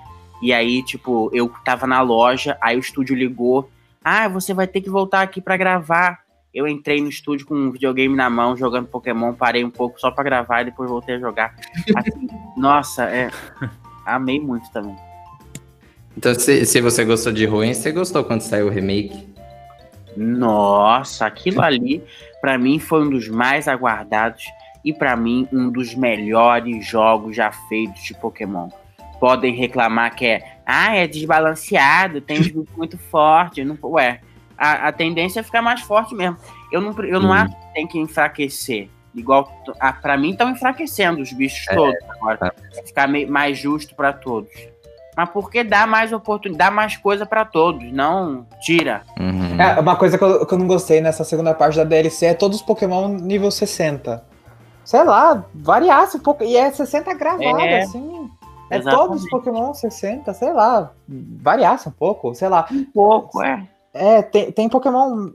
[0.42, 3.70] E aí, tipo, eu tava na loja, aí o estúdio ligou.
[4.04, 6.21] Ah, você vai ter que voltar aqui pra gravar.
[6.54, 10.12] Eu entrei no estúdio com um videogame na mão, jogando Pokémon, parei um pouco só
[10.12, 11.56] pra gravar e depois voltei a jogar.
[11.96, 12.28] Assim,
[12.58, 13.32] nossa, é.
[14.06, 14.96] Amei muito também.
[16.18, 19.32] Então, se, se você gostou de Ruin, você gostou quando saiu o remake?
[20.18, 22.04] Nossa, aquilo ali,
[22.42, 24.44] pra mim, foi um dos mais aguardados
[24.84, 28.68] e pra mim, um dos melhores jogos já feitos de Pokémon.
[29.20, 33.66] Podem reclamar que é, ah, é desbalanceado, tem bichos muito fortes.
[33.66, 34.20] Não, ué,
[34.62, 36.38] a, a tendência é ficar mais forte mesmo.
[36.72, 37.34] Eu não, eu não Hum.
[37.34, 38.90] acho que tem que enfraquecer.
[39.14, 42.38] Igual, ah, pra mim, estão enfraquecendo os bichos É, todos agora.
[42.38, 42.52] tá.
[42.52, 44.50] Pra ficar meio- mais justo pra todos.
[45.18, 49.02] Mas porque dá mais oportunidade, dá mais coisa pra todos, não tira.
[49.20, 49.60] Uhum.
[49.62, 52.34] É, uma coisa que eu, que eu não gostei nessa segunda parte da DLC é
[52.34, 54.24] todos os Pokémon nível 60.
[54.86, 56.44] Sei lá, variasse um pouco.
[56.46, 58.30] E é 60 gravado, É, assim.
[58.70, 59.08] É exatamente.
[59.08, 60.92] todos os Pokémon 60, sei lá.
[61.10, 62.66] Variasse um pouco, sei lá.
[62.72, 63.68] Um pouco, é.
[63.94, 65.32] É, tem, tem Pokémon,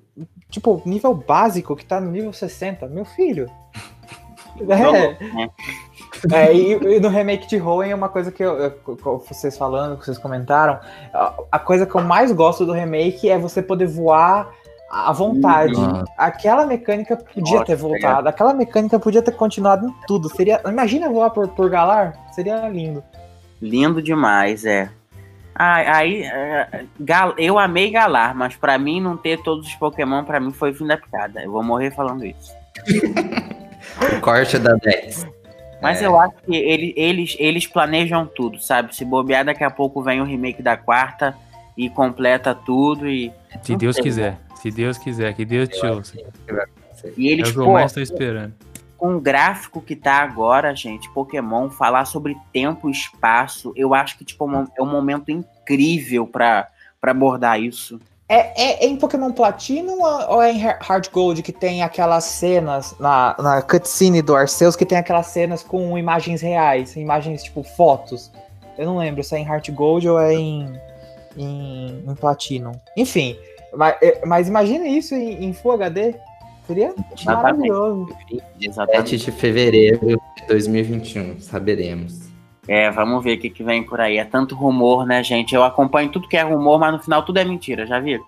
[0.51, 2.87] tipo, nível básico que tá no nível 60.
[2.87, 3.51] Meu filho.
[6.33, 9.99] É, é, e, e no remake de Hoenn, uma coisa que eu, eu- vocês falando,
[9.99, 10.81] que vocês comentaram,
[11.53, 14.51] a, coisa que eu mais gosto do remake é você poder voar
[14.91, 15.75] à vontade.
[15.75, 16.05] Uhum.
[16.17, 20.35] Aquela mecânica podia Nossa, ter voltado, aquela mecânica podia ter continuado em tudo.
[20.35, 23.05] Seria, imagina voar por, por Galar, seria lindo.
[23.61, 24.91] Lindo demais, é.
[25.59, 30.23] Ah, aí, é, Gal- eu amei Galar, mas pra mim não ter todos os Pokémon,
[30.23, 31.43] pra mim foi fim da picada.
[31.43, 32.53] Eu vou morrer falando isso.
[34.19, 35.27] O corte da Dex.
[35.81, 36.07] Mas É.
[36.07, 38.95] eu acho que ele- eles, eles planejam tudo, sabe?
[38.95, 41.35] Se bobear, daqui a pouco vem o remake da quarta
[41.77, 43.09] e completa tudo.
[43.09, 43.33] E,
[43.63, 44.39] Se Deus sei, quiser.
[44.57, 46.19] Se Deus quiser, que Deus te ouça.
[47.17, 48.53] e É eles, o que eu pô, mais tô esperando.
[48.97, 54.17] Com o gráfico que tá agora, gente, Pokémon, falar sobre tempo e espaço, eu acho
[54.19, 56.69] que tipo, é um- é momento incrível pra
[57.03, 58.01] abordar isso.
[58.29, 59.93] É, é em Pokémon Platino
[60.29, 64.75] ou é em Heart Heart Gold que tem aquelas cenas na, na cutscene do Arceus
[64.75, 68.33] que tem aquelas cenas com imagens reais, imagens tipo fotos?
[68.77, 70.77] Eu não lembro se é em Heart Gold ou é em,
[71.37, 72.73] em, em Platino.
[72.97, 73.37] Enfim,
[73.73, 76.15] Mas, é, mas imagina isso em, em Full HD.
[76.67, 77.27] Seria Exatamente.
[77.27, 78.09] maravilhoso.
[78.61, 79.11] Exatamente.
[79.19, 82.27] 7 de fevereiro de 2021, saberemos.
[82.69, 84.19] É, vamos ver o que, que vem por aí.
[84.19, 85.55] É tanto rumor, né, gente?
[85.55, 88.25] Eu acompanho tudo que é rumor, mas no final tudo é mentira, já viu?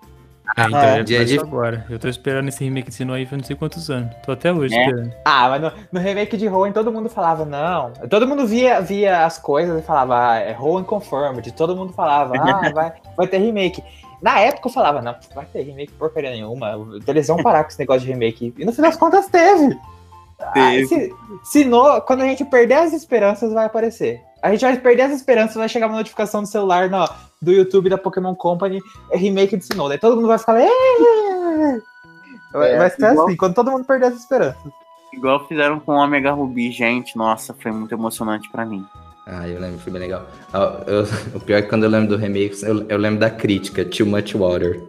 [0.55, 1.85] Ah, então É, é, dia de- agora.
[1.89, 4.15] Eu tô esperando esse remake de aí faz não sei quantos anos.
[4.25, 4.81] Tô até hoje É.
[4.85, 5.13] esperando.
[5.25, 7.91] Ah, mas no, no remake de Hoenn todo mundo falava, não.
[8.09, 11.51] Todo mundo via, via as coisas e falava, ah, é Hoenn Confirmed.
[11.51, 13.83] Todo mundo falava, ah, vai, vai ter remake.
[14.21, 16.71] Na época eu falava, não, vai ter remake porcaria nenhuma.
[17.07, 18.53] Eles vão parar com esse negócio de remake.
[18.57, 19.77] E no fim das contas teve.
[20.41, 20.87] Ah, Teve.
[20.87, 21.13] se,
[21.43, 24.21] se no, quando a gente perder as esperanças, vai aparecer.
[24.41, 27.05] A gente vai perder as esperanças, vai chegar uma notificação no celular no,
[27.41, 28.79] do YouTube da Pokémon Company,
[29.11, 29.89] é remake de Sinnoh.
[29.89, 30.53] Daí todo mundo vai ficar.
[32.53, 34.61] Vai, É, vai ser igual- assim, quando todo mundo perder as esperanças.
[35.13, 37.17] Igual fizeram com o Omega Ruby, gente.
[37.17, 38.85] Nossa, foi muito emocionante pra mim.
[39.31, 40.27] Ah, eu lembro, foi bem legal.
[40.53, 41.03] Ah, eu-
[41.35, 44.07] o pior é que quando eu lembro do remake, eu, eu lembro da crítica, Too
[44.07, 44.81] Much Water.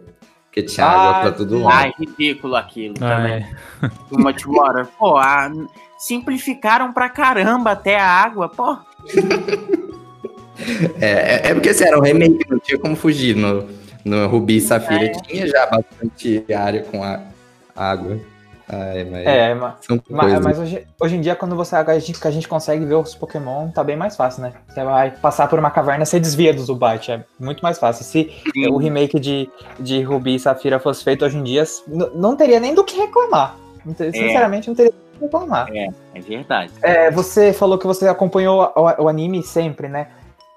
[0.45, 1.63] Porque tinha Ah, água pra todo sim.
[1.63, 1.75] lado.
[1.77, 3.33] Ai, ridículo aquilo Ah, também.
[3.33, 3.49] é.
[4.09, 4.85] Too much water.
[4.99, 5.51] Pô, a-
[5.97, 8.77] simplificaram pra caramba até a água, pô.
[10.99, 13.35] É, é, é porque assim, era um remake, não tinha como fugir.
[13.35, 13.67] No,
[14.05, 15.09] no Rubi e Safira É.
[15.09, 17.19] tinha já bastante área com a,
[17.75, 18.19] água.
[18.71, 22.19] Ai, mas É, mas, são mas, mas hoje, hoje em dia, quando você a gente,
[22.19, 24.53] que a gente consegue ver os Pokémon, tá bem mais fácil, né?
[24.67, 28.05] Você vai passar por uma caverna, você desvia do Zubat, é muito mais fácil.
[28.05, 28.31] Se
[28.69, 29.49] o remake de,
[29.79, 31.63] de Rubi e Safira fosse feito hoje em dia,
[32.15, 33.55] não teria nem do que reclamar.
[33.97, 35.67] Ter- Sinceramente, não teria do que reclamar.
[36.15, 36.71] É verdade.
[36.81, 40.07] É, você falou que você acompanhou o, o anime sempre, né?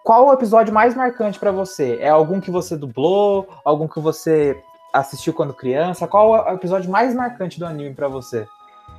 [0.05, 1.97] Qual o episódio mais marcante pra você?
[2.01, 3.49] É algum que você dublou?
[3.65, 4.55] Algum que você
[4.95, 6.07] assistiu quando criança?
[6.07, 8.47] Qual o episódio mais marcante do anime pra você?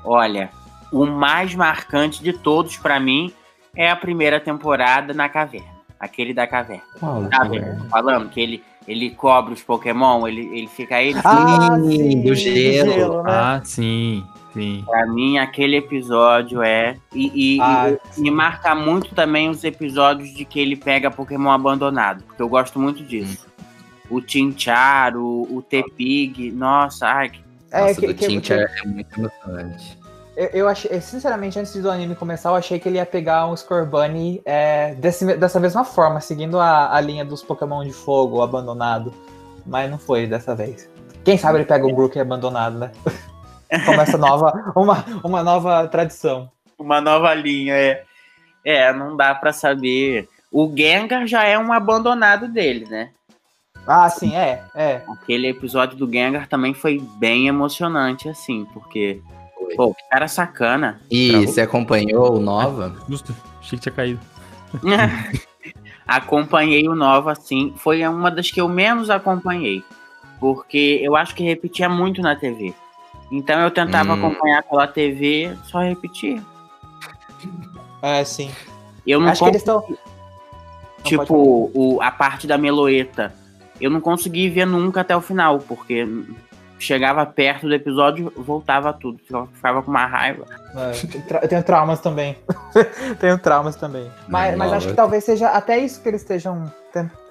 [0.04, 0.50] Olha,
[0.92, 3.34] o mais marcante de todos pra mim
[3.76, 5.74] é a primeira temporada na caverna.
[6.00, 6.84] Aquele da caverna.
[7.00, 7.24] Qual?
[7.24, 11.18] Tô Falando que ele, ele cobre os Pokémon, ele, ele fica ele.
[11.24, 13.24] Ah, Sim, do gelo.
[13.24, 13.32] né?
[13.32, 14.24] Ah, sim,
[14.54, 14.84] sim.
[14.86, 16.98] Pra mim, aquele episódio é.
[17.14, 21.50] E, e- Ah, e me marca muito também os episódios de que ele pega Pokémon
[21.52, 22.24] abandonado.
[22.26, 23.48] Porque eu gosto muito disso.
[24.10, 26.52] O Tinchar, o, o T-Pig.
[26.52, 29.98] Nossa, ai, que- É, Nossa, que, do que- Tincher é muito emocionante.
[30.38, 33.56] eu, eu achei, sinceramente, antes do anime começar, eu achei que ele ia pegar um
[33.56, 39.14] Scorbunny é, desse, dessa mesma forma, seguindo a, a linha dos Pokémon de fogo abandonado.
[39.66, 40.88] Mas não foi dessa vez.
[41.24, 42.92] Quem sabe ele pega o Brook abandonado, né?
[43.86, 46.50] Começa nova, uma, uma nova tradição.
[46.78, 48.04] uma nova linha, é.
[48.64, 50.28] É, não dá pra saber.
[50.52, 53.10] O Gengar já é um abandonado dele, né?
[53.88, 55.02] Ah, sim, é, é.
[55.08, 59.22] Aquele episódio do Gengar também foi bem emocionante, assim, porque.
[59.58, 59.76] Foi.
[59.76, 61.02] Pô, que cara sacana.
[61.10, 62.96] E você acompanhou o Nova?
[63.08, 63.36] Justo.
[63.60, 64.20] Achei que tinha caído.
[66.08, 67.74] Acompanhei o Nova, assim.
[67.78, 69.84] Foi uma das que eu menos acompanhei.
[70.40, 72.74] Porque eu acho que repetia muito na TV.
[73.32, 74.26] Então eu tentava Hum.
[74.26, 76.42] acompanhar pela TV, só repetia.
[78.02, 78.52] É, sim.
[79.06, 79.84] Eu não Acho que eles estão.
[81.04, 83.34] Tipo, o, a parte da Meloeta.
[83.80, 86.08] Eu não consegui ver nunca até o final, porque
[86.80, 89.20] chegava perto do episódio, voltava tudo.
[89.30, 90.46] Eu ficava com uma raiva.
[91.42, 92.38] eu tenho traumas também.
[93.20, 94.10] tenho traumas também.
[94.28, 96.72] Mas, Não, mas não, acho que eu- talvez seja até isso que eles estejam.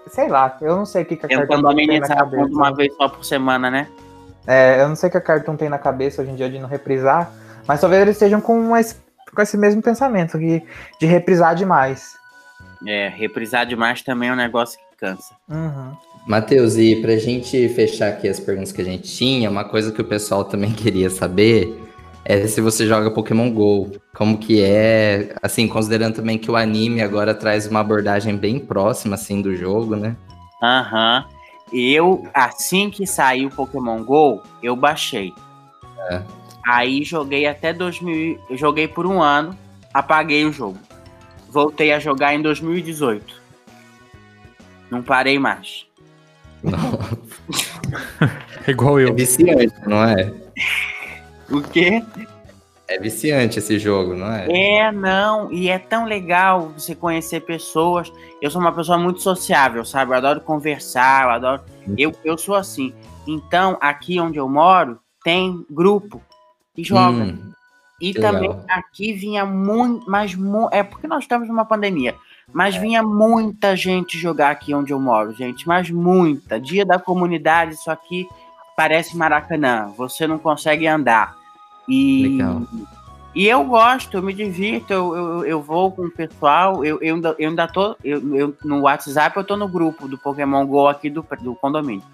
[0.09, 2.53] Sei lá, eu não sei o que, que a Tentando Cartoon tem na amenizar conta
[2.55, 3.89] uma vez só por semana, né?
[4.47, 6.59] É, eu não sei o que a Cartoon tem na cabeça hoje em dia de
[6.59, 7.31] não reprisar,
[7.67, 8.97] mas talvez eles estejam com esse,
[9.35, 10.63] com esse mesmo pensamento de,
[11.01, 12.13] de reprisar demais.
[12.87, 15.35] É, reprisar demais também é um negócio que cansa.
[15.49, 15.97] Uhum.
[16.27, 20.01] Matheus, e pra gente fechar aqui as perguntas que a gente tinha, uma coisa que
[20.01, 21.83] o pessoal também queria saber
[22.25, 23.93] é se você joga Pokémon GO.
[24.15, 29.15] Como que é, assim, considerando também que o anime agora traz uma abordagem bem próxima,
[29.15, 30.17] assim, do jogo, né?
[30.63, 31.27] Aham.
[31.73, 35.35] Eu, assim que saiu o Pokémon GO, eu baixei.
[36.11, 36.23] É.
[36.67, 38.39] Aí joguei até 2000.
[38.49, 39.59] Eu joguei por um ano,
[39.93, 40.79] apaguei o jogo.
[41.51, 43.43] Voltei a jogar em 2018.
[44.91, 45.87] Não parei mais.
[46.65, 46.99] Não,
[48.67, 49.15] É igual é eu.
[49.15, 50.33] viciante, não é?
[51.51, 52.03] O quê?
[52.89, 54.47] É viciante esse jogo, não é?
[54.51, 55.51] É, não.
[55.53, 58.13] E é tão legal você conhecer pessoas.
[58.43, 60.13] Eu sou uma pessoa muito sociável, sabe?
[60.13, 61.63] Eu adoro conversar, eu adoro.
[61.97, 62.93] Eu, eu sou assim.
[63.27, 66.21] Então, aqui onde eu moro, tem grupo
[66.75, 67.25] que joga.
[67.25, 67.53] Hum,
[68.01, 68.65] E Que também legal.
[68.69, 72.15] aqui vinha muito, mas mu- é porque nós estamos numa pandemia,
[72.53, 76.61] mas vinha muita gente jogar aqui onde eu moro, gente, mas muita.
[76.61, 78.29] Dia da comunidade, isso aqui
[78.77, 81.35] parece Maracanã, você não consegue andar.
[81.89, 82.63] E, Legal.
[83.35, 87.15] e eu gosto, eu me divirto, eu, eu, eu vou com o pessoal, eu, eu,
[87.15, 90.89] ainda, eu ainda tô, eu, eu- no WhatsApp eu tô no grupo do Pokémon GO
[90.89, 92.05] aqui do, do condomínio.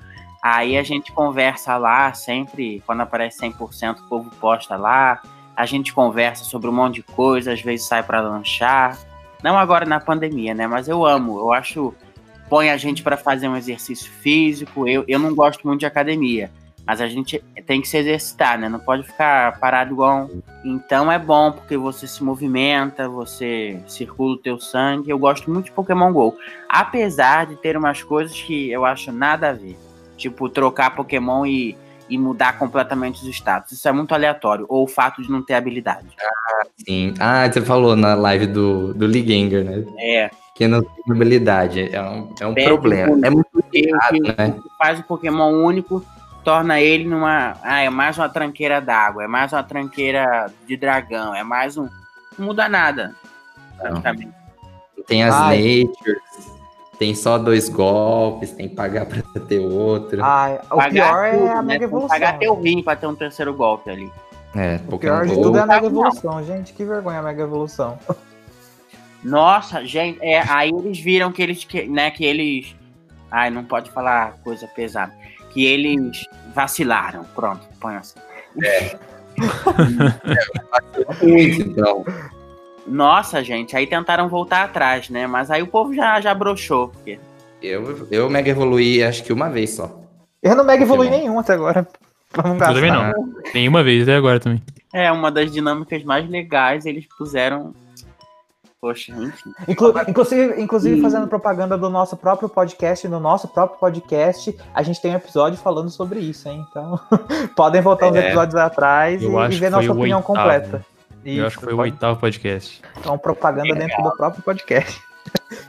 [0.43, 5.21] Aí a gente conversa lá, sempre, quando aparece 100%, o povo posta lá.
[5.55, 8.97] A gente conversa sobre um monte de coisa, às vezes sai para lanchar.
[9.43, 10.67] Não agora na pandemia, né?
[10.67, 11.95] Mas eu amo, eu acho.
[12.49, 14.89] Põe a gente para fazer um exercício físico.
[14.89, 16.51] Eu, eu não gosto muito de academia,
[16.85, 18.69] mas a gente tem que se exercitar, né?
[18.69, 20.29] Não pode ficar parado igual.
[20.65, 25.11] Então é bom porque você se movimenta, você circula o teu sangue.
[25.11, 26.37] Eu gosto muito de Pokémon GO.
[26.69, 29.79] Apesar de ter umas coisas que eu acho nada a ver.
[30.17, 31.79] Tipo, trocar Pokémon e,
[32.11, 33.73] e mudar completamente os status.
[33.73, 34.67] Isso é muito aleatório.
[34.69, 36.09] Ou o fato de não ter habilidade.
[36.21, 37.15] Ah, sim.
[37.19, 39.85] Ah, você falou na live do, do Liganger, né?
[39.99, 40.31] É.
[40.55, 41.89] Que não tem habilidade.
[41.95, 43.19] É um, é um problema.
[43.27, 44.59] É muito complicado, né?
[44.77, 46.05] Faz o Pokémon único
[46.45, 47.57] torna ele numa.
[47.63, 51.89] Ah, é mais uma tranqueira d'água, é mais uma tranqueira de dragão, é mais um.
[52.39, 53.15] Não muda nada,
[53.79, 54.33] praticamente.
[55.07, 55.85] Tem as Ai.
[55.85, 56.60] natures,
[57.01, 60.23] tem só dois golpes, tem que pagar pra ter outro.
[60.23, 61.63] Ai, o pagar pior é tudo, é a né?
[61.63, 62.09] mega evolução.
[62.11, 64.13] Pagar teu rim pra ter um terceiro golpe ali.
[64.55, 66.75] É, o pior de tudo é a mega evolução, gente.
[66.75, 67.99] Que vergonha a mega evolução.
[69.25, 72.77] Nossa, gente, é, aí eles viram que eles, que, né, que eles.
[73.31, 75.15] Ai, não pode falar coisa pesada
[75.55, 77.25] que eles vacilaram.
[77.35, 78.21] Pronto, põe assim.
[78.63, 78.99] É.
[81.25, 82.05] então.
[82.91, 85.27] Nossa, gente, aí tentaram voltar atrás, né?
[85.27, 86.89] Mas aí o povo já, já broxou.
[86.89, 87.19] Porque...
[87.63, 90.01] Eu, eu mega evoluí acho que uma vez só.
[90.43, 91.87] Eu não mega evolui nenhum até agora.
[92.45, 93.13] Não eu também não.
[93.53, 94.63] Nenhuma vez até agora também.
[94.95, 97.75] É, uma das dinâmicas mais legais eles puseram
[98.81, 99.53] Poxa, enfim.
[99.69, 105.03] Inclu inclusive, inclusive fazendo propaganda do nosso próprio podcast, no nosso próprio podcast, a gente
[105.03, 106.65] tem um episódio falando sobre isso, hein?
[106.71, 106.99] Então,
[107.55, 110.23] podem voltar é, uns episódios atrás e, e, ver nossa opinião oitavo.
[110.23, 110.87] completa.
[111.25, 111.91] Isso, eu acho que foi pode...
[111.91, 112.81] o oitavo podcast.
[112.99, 115.01] Então, propaganda é dentro do próprio podcast.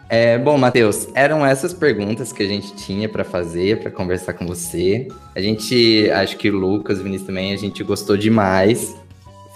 [0.09, 4.45] É, bom, Matheus, eram essas perguntas que a gente tinha para fazer, para conversar com
[4.45, 5.07] você.
[5.35, 8.95] A gente, acho que o Lucas, o Vinícius também, a gente gostou demais.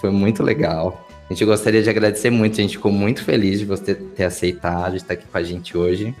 [0.00, 1.06] Foi muito legal.
[1.28, 4.96] A gente gostaria de agradecer muito, a gente ficou muito feliz de você ter aceitado
[4.96, 6.14] estar aqui com a gente hoje.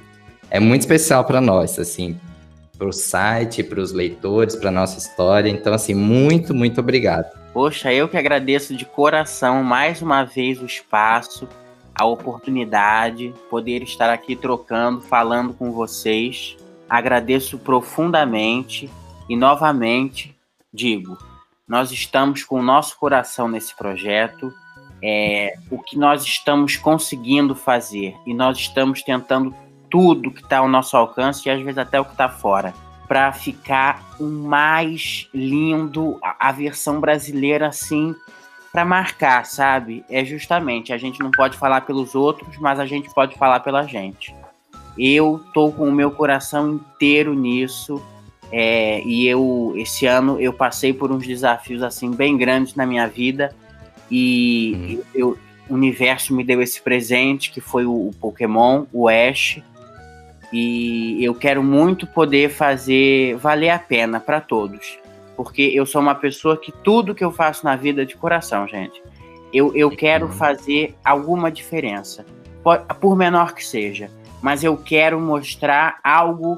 [0.50, 2.18] É muito especial para nós, assim,
[2.76, 5.48] para o site, para os leitores, para nossa história.
[5.48, 7.26] Então, assim, muito, muito obrigado.
[7.56, 11.48] Poxa, eu que agradeço de coração mais uma vez o espaço,
[11.98, 16.54] a oportunidade, poder estar aqui trocando, falando com vocês.
[16.86, 18.90] Agradeço profundamente
[19.26, 20.36] e novamente
[20.70, 21.16] digo,
[21.66, 24.52] nós estamos com o nosso coração nesse projeto
[25.02, 29.54] é, o que nós estamos conseguindo fazer e nós estamos tentando
[29.88, 32.74] tudo que está ao nosso alcance e às vezes até o que está fora
[33.08, 38.14] para ficar o mais lindo a, a versão brasileira assim
[38.72, 40.04] para marcar, sabe?
[40.10, 43.84] É justamente a gente não pode falar pelos outros, mas a gente pode falar pela
[43.84, 44.34] gente.
[44.98, 48.02] Eu tô com o meu coração inteiro nisso.
[48.52, 53.08] É, e eu esse ano eu passei por uns desafios assim bem grandes na minha
[53.08, 53.52] vida
[54.08, 55.10] e hum.
[55.12, 55.38] eu,
[55.68, 59.60] o universo me deu esse presente que foi o, o Pokémon, o Ash.
[60.52, 64.98] E eu quero muito poder fazer valer a pena para todos.
[65.36, 68.66] Porque eu sou uma pessoa que tudo que eu faço na vida é de coração,
[68.66, 69.02] gente.
[69.52, 72.24] Eu, eu quero fazer alguma diferença,
[73.00, 74.10] por menor que seja.
[74.42, 76.56] Mas eu quero mostrar algo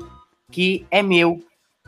[0.51, 1.43] que é meu,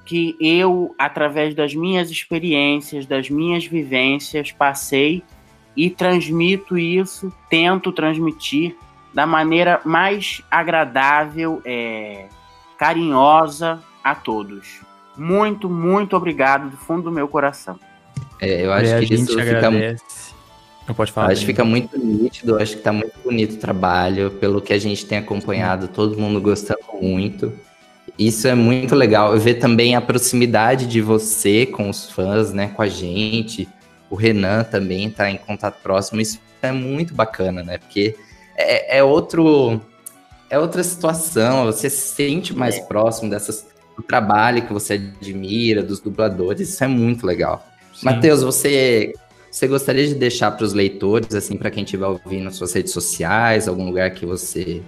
[0.05, 5.23] que eu, através das minhas experiências, das minhas vivências, passei
[5.77, 8.77] e transmito isso, tento transmitir
[9.13, 12.27] da maneira mais agradável, é,
[12.79, 14.81] carinhosa a todos.
[15.17, 17.79] Muito, muito obrigado do fundo do meu coração.
[18.41, 20.03] É, eu acho é, que isso fica muito.
[20.87, 21.31] Não pode falar.
[21.31, 24.79] Acho que fica muito nítido, acho que tá muito bonito o trabalho, pelo que a
[24.79, 27.53] gente tem acompanhado, todo mundo gostando muito.
[28.19, 29.35] Isso é muito legal.
[29.35, 33.69] Eu ver também a proximidade de você com os fãs, né, com a gente
[34.11, 36.21] o Renan também está em contato próximo.
[36.21, 37.79] Isso é muito bacana, né?
[37.79, 38.17] Porque
[38.61, 39.81] é, é outro.
[40.49, 42.83] É outra situação, você se sente mais é.
[42.83, 47.65] próximo dessas, do trabalho que você admira, dos dubladores, isso é muito legal.
[48.03, 49.13] Matheus, você,
[49.49, 52.93] você gostaria de deixar para os leitores, assim, para quem estiver ouvindo nas suas redes
[52.93, 54.83] sociais, algum lugar que você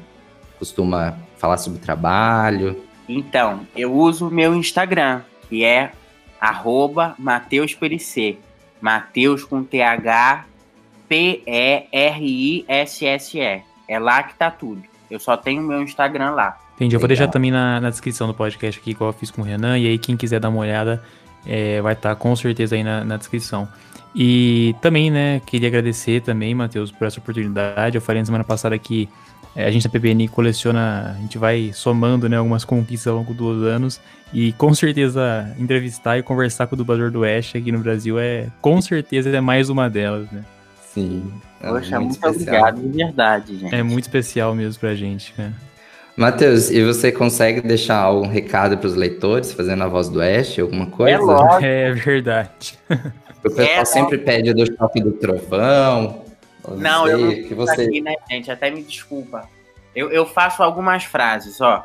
[0.59, 2.83] costuma falar sobre trabalho?
[3.09, 5.93] Então, eu uso o meu Instagram, que é
[6.41, 7.75] arroba Mateus
[9.45, 10.47] com TH
[11.13, 12.73] P-E-R-I-S-S-E.
[13.87, 14.83] É lá que tá tudo.
[15.11, 16.59] Eu só tenho meu Instagram lá.
[16.75, 16.97] Entendi.
[16.97, 19.45] Eu vou deixar também na, na, descrição do podcast aqui, igual eu fiz com o
[19.45, 19.79] Renan.
[19.79, 21.03] E aí, quem quiser dar uma olhada,
[21.47, 23.69] é, vai estar tá com certeza aí na, na, descrição.
[24.15, 27.95] E também, né, queria agradecer também, Matheus, por essa oportunidade.
[27.95, 29.07] Eu falei na semana passada que
[29.55, 33.35] É, a gente da PBN coleciona, a gente vai somando né, algumas conquistas ao longo
[33.35, 34.01] dos anos.
[34.33, 38.49] E com certeza entrevistar e conversar com o dublador do Ash aqui no Brasil é
[38.63, 40.43] com certeza é mais uma delas, né?
[40.93, 41.33] Sim.
[41.61, 43.75] É Poxa, muito, muito obrigado, de verdade, gente.
[43.75, 45.53] É muito especial mesmo pra gente, cara.
[46.17, 50.59] Matheus, e você consegue deixar algum recado para os leitores, fazendo a voz do Ash,
[50.59, 51.17] alguma coisa?
[51.17, 51.65] É lógico.
[51.65, 52.79] É verdade.
[53.45, 56.25] O pessoal é, sempre pede do choque do trovão.
[56.77, 57.83] Não, sei, eu não que você...
[57.83, 58.49] aqui, né, gente?
[58.53, 59.49] Até me desculpa.
[59.97, 61.85] Eu, eu faço algumas frases, ó.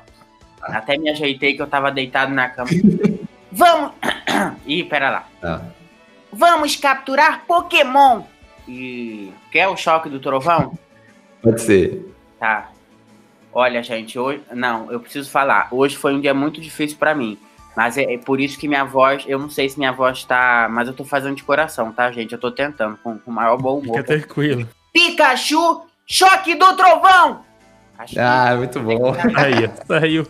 [0.62, 0.78] Ah.
[0.78, 2.70] Até me ajeitei que eu tava deitado na cama.
[3.52, 3.94] Vamos!
[4.68, 5.28] Ih, pera lá.
[5.42, 5.62] Ah.
[6.32, 8.22] Vamos capturar Pokémon!
[8.68, 10.78] E quer o choque do trovão?
[11.42, 12.14] Pode ser.
[12.40, 12.70] Tá.
[13.54, 14.42] Olha, gente, hoje.
[14.54, 15.70] Não, eu preciso falar.
[15.72, 17.38] Hoje foi um dia muito difícil para mim.
[17.76, 19.24] Mas é, é, por isso que minha voz.
[19.28, 20.68] Eu não sei se minha voz tá.
[20.70, 22.34] Mas eu tô fazendo de coração, tá, gente?
[22.34, 23.98] Eu tô tentando, com o maior bom humor.
[23.98, 24.68] Fica tranquilo.
[24.92, 27.46] Pikachu, choque do trovão!
[27.98, 28.58] Acho ah, que...
[28.58, 29.14] muito bom.
[29.36, 30.28] Aí, saiu.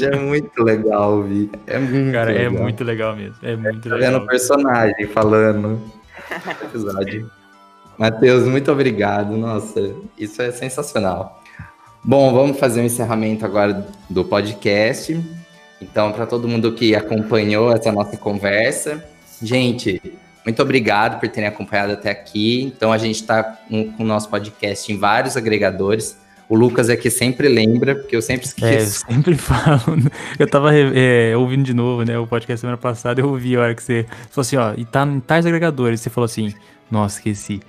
[0.00, 1.50] É muito legal ouvir.
[1.66, 2.54] É muito Cara, é legal.
[2.54, 3.36] é muito legal mesmo.
[3.42, 4.12] É muito tá legal.
[4.12, 5.92] vendo o personagem falando.
[6.62, 7.30] Episódio.
[8.00, 9.36] Matheus, muito obrigado.
[9.36, 11.42] Nossa, isso é sensacional.
[12.02, 15.22] Bom, vamos fazer o um encerramento agora do podcast.
[15.82, 19.04] Então, para todo mundo que acompanhou essa nossa conversa,
[19.42, 20.00] gente,
[20.46, 22.72] muito obrigado por terem acompanhado até aqui.
[22.74, 26.16] Então, a gente está com o nosso podcast em vários agregadores.
[26.48, 29.04] O Lucas é que sempre lembra, porque eu sempre esqueço.
[29.06, 29.98] É, eu sempre falo.
[30.38, 33.74] Eu tava é, ouvindo de novo, né, o podcast semana passada, eu ouvi a hora
[33.74, 36.00] que você falou assim, ó, e tá em tais agregadores.
[36.00, 36.54] Você falou assim,
[36.90, 37.60] nossa, esqueci.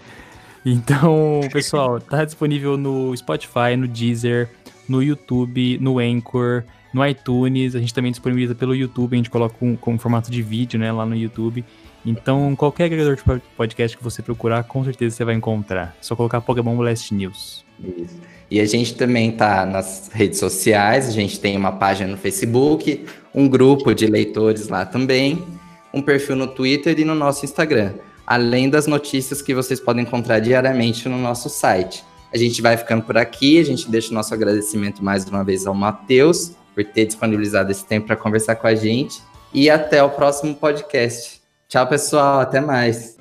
[0.65, 4.49] Então, pessoal, tá disponível no Spotify, no Deezer,
[4.87, 7.75] no YouTube, no Anchor, no iTunes.
[7.75, 10.91] A gente também disponibiliza pelo YouTube, a gente coloca com, com formato de vídeo, né,
[10.91, 11.65] lá no YouTube.
[12.05, 13.23] Então, qualquer agregador de
[13.55, 15.95] podcast que você procurar, com certeza você vai encontrar.
[15.99, 17.65] É só colocar Pokémon Blast News.
[17.79, 18.19] Isso.
[18.49, 23.05] E a gente também tá nas redes sociais, a gente tem uma página no Facebook,
[23.33, 25.43] um grupo de leitores lá também,
[25.93, 27.93] um perfil no Twitter e no nosso Instagram
[28.31, 32.01] além das notícias que vocês podem encontrar diariamente no nosso site.
[32.33, 35.67] A gente vai ficando por aqui, a gente deixa o nosso agradecimento mais uma vez
[35.67, 39.21] ao Matheus por ter disponibilizado esse tempo para conversar com a gente
[39.53, 41.41] e até o próximo podcast.
[41.67, 43.17] Tchau, pessoal, até mais.